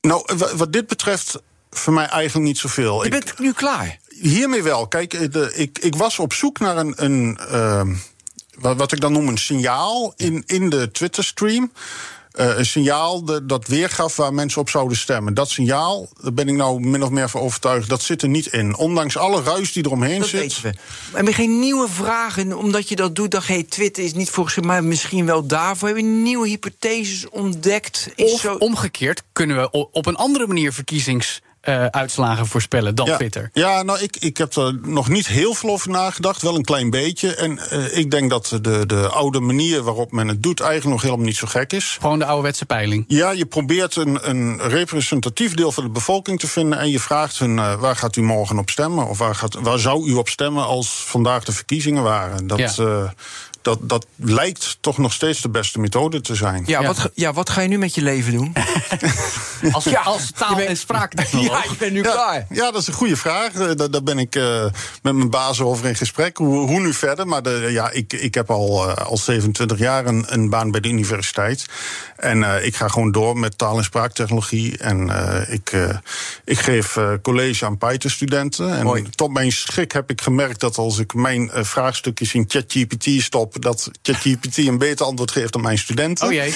[0.00, 1.38] Nou, wat dit betreft
[1.70, 3.04] voor mij eigenlijk niet zoveel.
[3.04, 3.98] Je bent ik, nu klaar?
[4.20, 4.86] Hiermee wel.
[4.86, 6.92] Kijk, de, ik, ik was op zoek naar een...
[6.96, 7.82] een uh,
[8.58, 11.72] wat, wat ik dan noem een signaal in, in de Twitter-stream...
[12.34, 15.34] Uh, een signaal de, dat weergaf waar mensen op zouden stemmen.
[15.34, 18.46] Dat signaal, daar ben ik nou min of meer van overtuigd, dat zit er niet
[18.46, 18.76] in.
[18.76, 20.40] Ondanks alle ruis die eromheen dat zit.
[20.40, 20.74] Weten we.
[21.12, 24.66] Hebben we geen nieuwe vragen, omdat je dat doet, dan hey, Twitter is niet volgens
[24.66, 25.88] mij misschien wel daarvoor.
[25.88, 28.08] Hebben we nieuwe hypotheses ontdekt?
[28.14, 28.54] Is of zo...
[28.54, 33.50] omgekeerd kunnen we op een andere manier verkiezings uh, uitslagen voorspellen dan ja, Twitter.
[33.52, 36.90] Ja, nou, ik, ik heb er nog niet heel veel over nagedacht, wel een klein
[36.90, 37.34] beetje.
[37.34, 41.02] En uh, ik denk dat de, de oude manier waarop men het doet eigenlijk nog
[41.02, 41.96] helemaal niet zo gek is.
[42.00, 43.04] Gewoon de ouderwetse peiling.
[43.08, 47.38] Ja, je probeert een, een representatief deel van de bevolking te vinden en je vraagt
[47.38, 49.08] hun uh, waar gaat u morgen op stemmen?
[49.08, 52.46] Of waar, gaat, waar zou u op stemmen als vandaag de verkiezingen waren?
[52.46, 53.14] Dat, ja
[53.62, 56.62] dat, dat lijkt toch nog steeds de beste methode te zijn.
[56.66, 56.86] Ja, ja.
[56.86, 58.52] Wat, ja wat ga je nu met je leven doen?
[59.72, 61.64] als, ja, als taal- en spraaktechnoloog.
[61.64, 62.46] Ja, je bent nu ja, klaar.
[62.50, 63.52] Ja, dat is een goede vraag.
[63.52, 64.64] Daar, daar ben ik uh,
[65.02, 66.36] met mijn baas over in gesprek.
[66.36, 67.26] Hoe, hoe nu verder?
[67.26, 70.80] Maar de, ja, ik, ik heb al, uh, al 27 jaar een, een baan bij
[70.80, 71.66] de universiteit.
[72.16, 74.78] En uh, ik ga gewoon door met taal- en spraaktechnologie.
[74.78, 75.08] En
[75.48, 75.72] ik,
[76.44, 78.76] ik geef college aan Python-studenten.
[78.76, 79.06] En Mooi.
[79.10, 83.62] tot mijn schrik heb ik gemerkt dat als ik mijn vraagstukjes in ChatGPT stop op
[83.62, 86.26] dat ChatGPT een beter antwoord geeft dan mijn studenten.
[86.26, 86.54] Oh jee.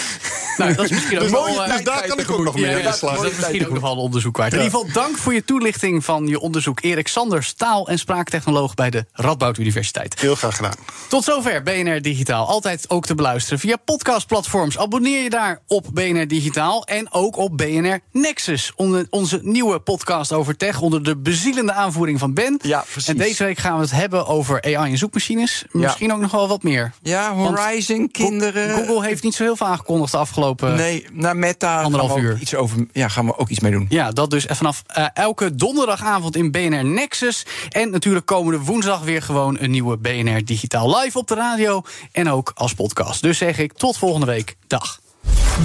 [0.57, 2.55] Nou, dat is misschien ook Dus, wel, mooi, eh, dus daar kan ik ook nog
[2.55, 3.16] mee Ja, aan de dat, slag.
[3.16, 4.53] dat is misschien ook nog wel een onderzoek waard.
[4.53, 6.82] In ieder geval, dank voor je toelichting van je onderzoek.
[6.82, 10.20] Erik Sanders, taal- en spraaktechnoloog bij de Radboud Universiteit.
[10.20, 10.74] Heel graag gedaan.
[11.09, 12.47] Tot zover BNR Digitaal.
[12.47, 14.78] Altijd ook te beluisteren via podcastplatforms.
[14.78, 18.72] Abonneer je daar op BNR Digitaal en ook op BNR Nexus.
[18.76, 22.59] Onder onze nieuwe podcast over tech onder de bezielende aanvoering van Ben.
[22.62, 23.09] Ja, precies.
[23.09, 25.64] En deze week gaan we het hebben over AI en zoekmachines.
[25.70, 26.84] Misschien ook nog wel wat meer.
[27.03, 28.70] Ja, Want Horizon, kinderen.
[28.70, 30.74] Google heeft niet zo heel veel aangekondigd de afgelopen...
[30.74, 32.41] Nee, naar Meta Anderhalf gaan we, ook uur.
[32.41, 33.87] iets over, ja, gaan we ook iets mee doen.
[33.89, 37.47] Ja, dat dus vanaf eh, elke donderdagavond in BNR Nexus.
[37.68, 41.82] En natuurlijk komende woensdag weer gewoon een nieuwe BNR Digitaal live op de radio.
[42.12, 43.22] En ook als podcast.
[43.22, 44.57] Dus zeg ik tot volgende week.
[44.66, 45.01] Dag.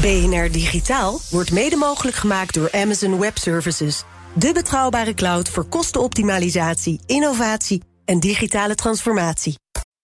[0.02, 4.04] BNR Digitaal wordt mede mogelijk gemaakt door Amazon Web Services.
[4.34, 9.56] De betrouwbare cloud voor kostenoptimalisatie, innovatie en digitale transformatie.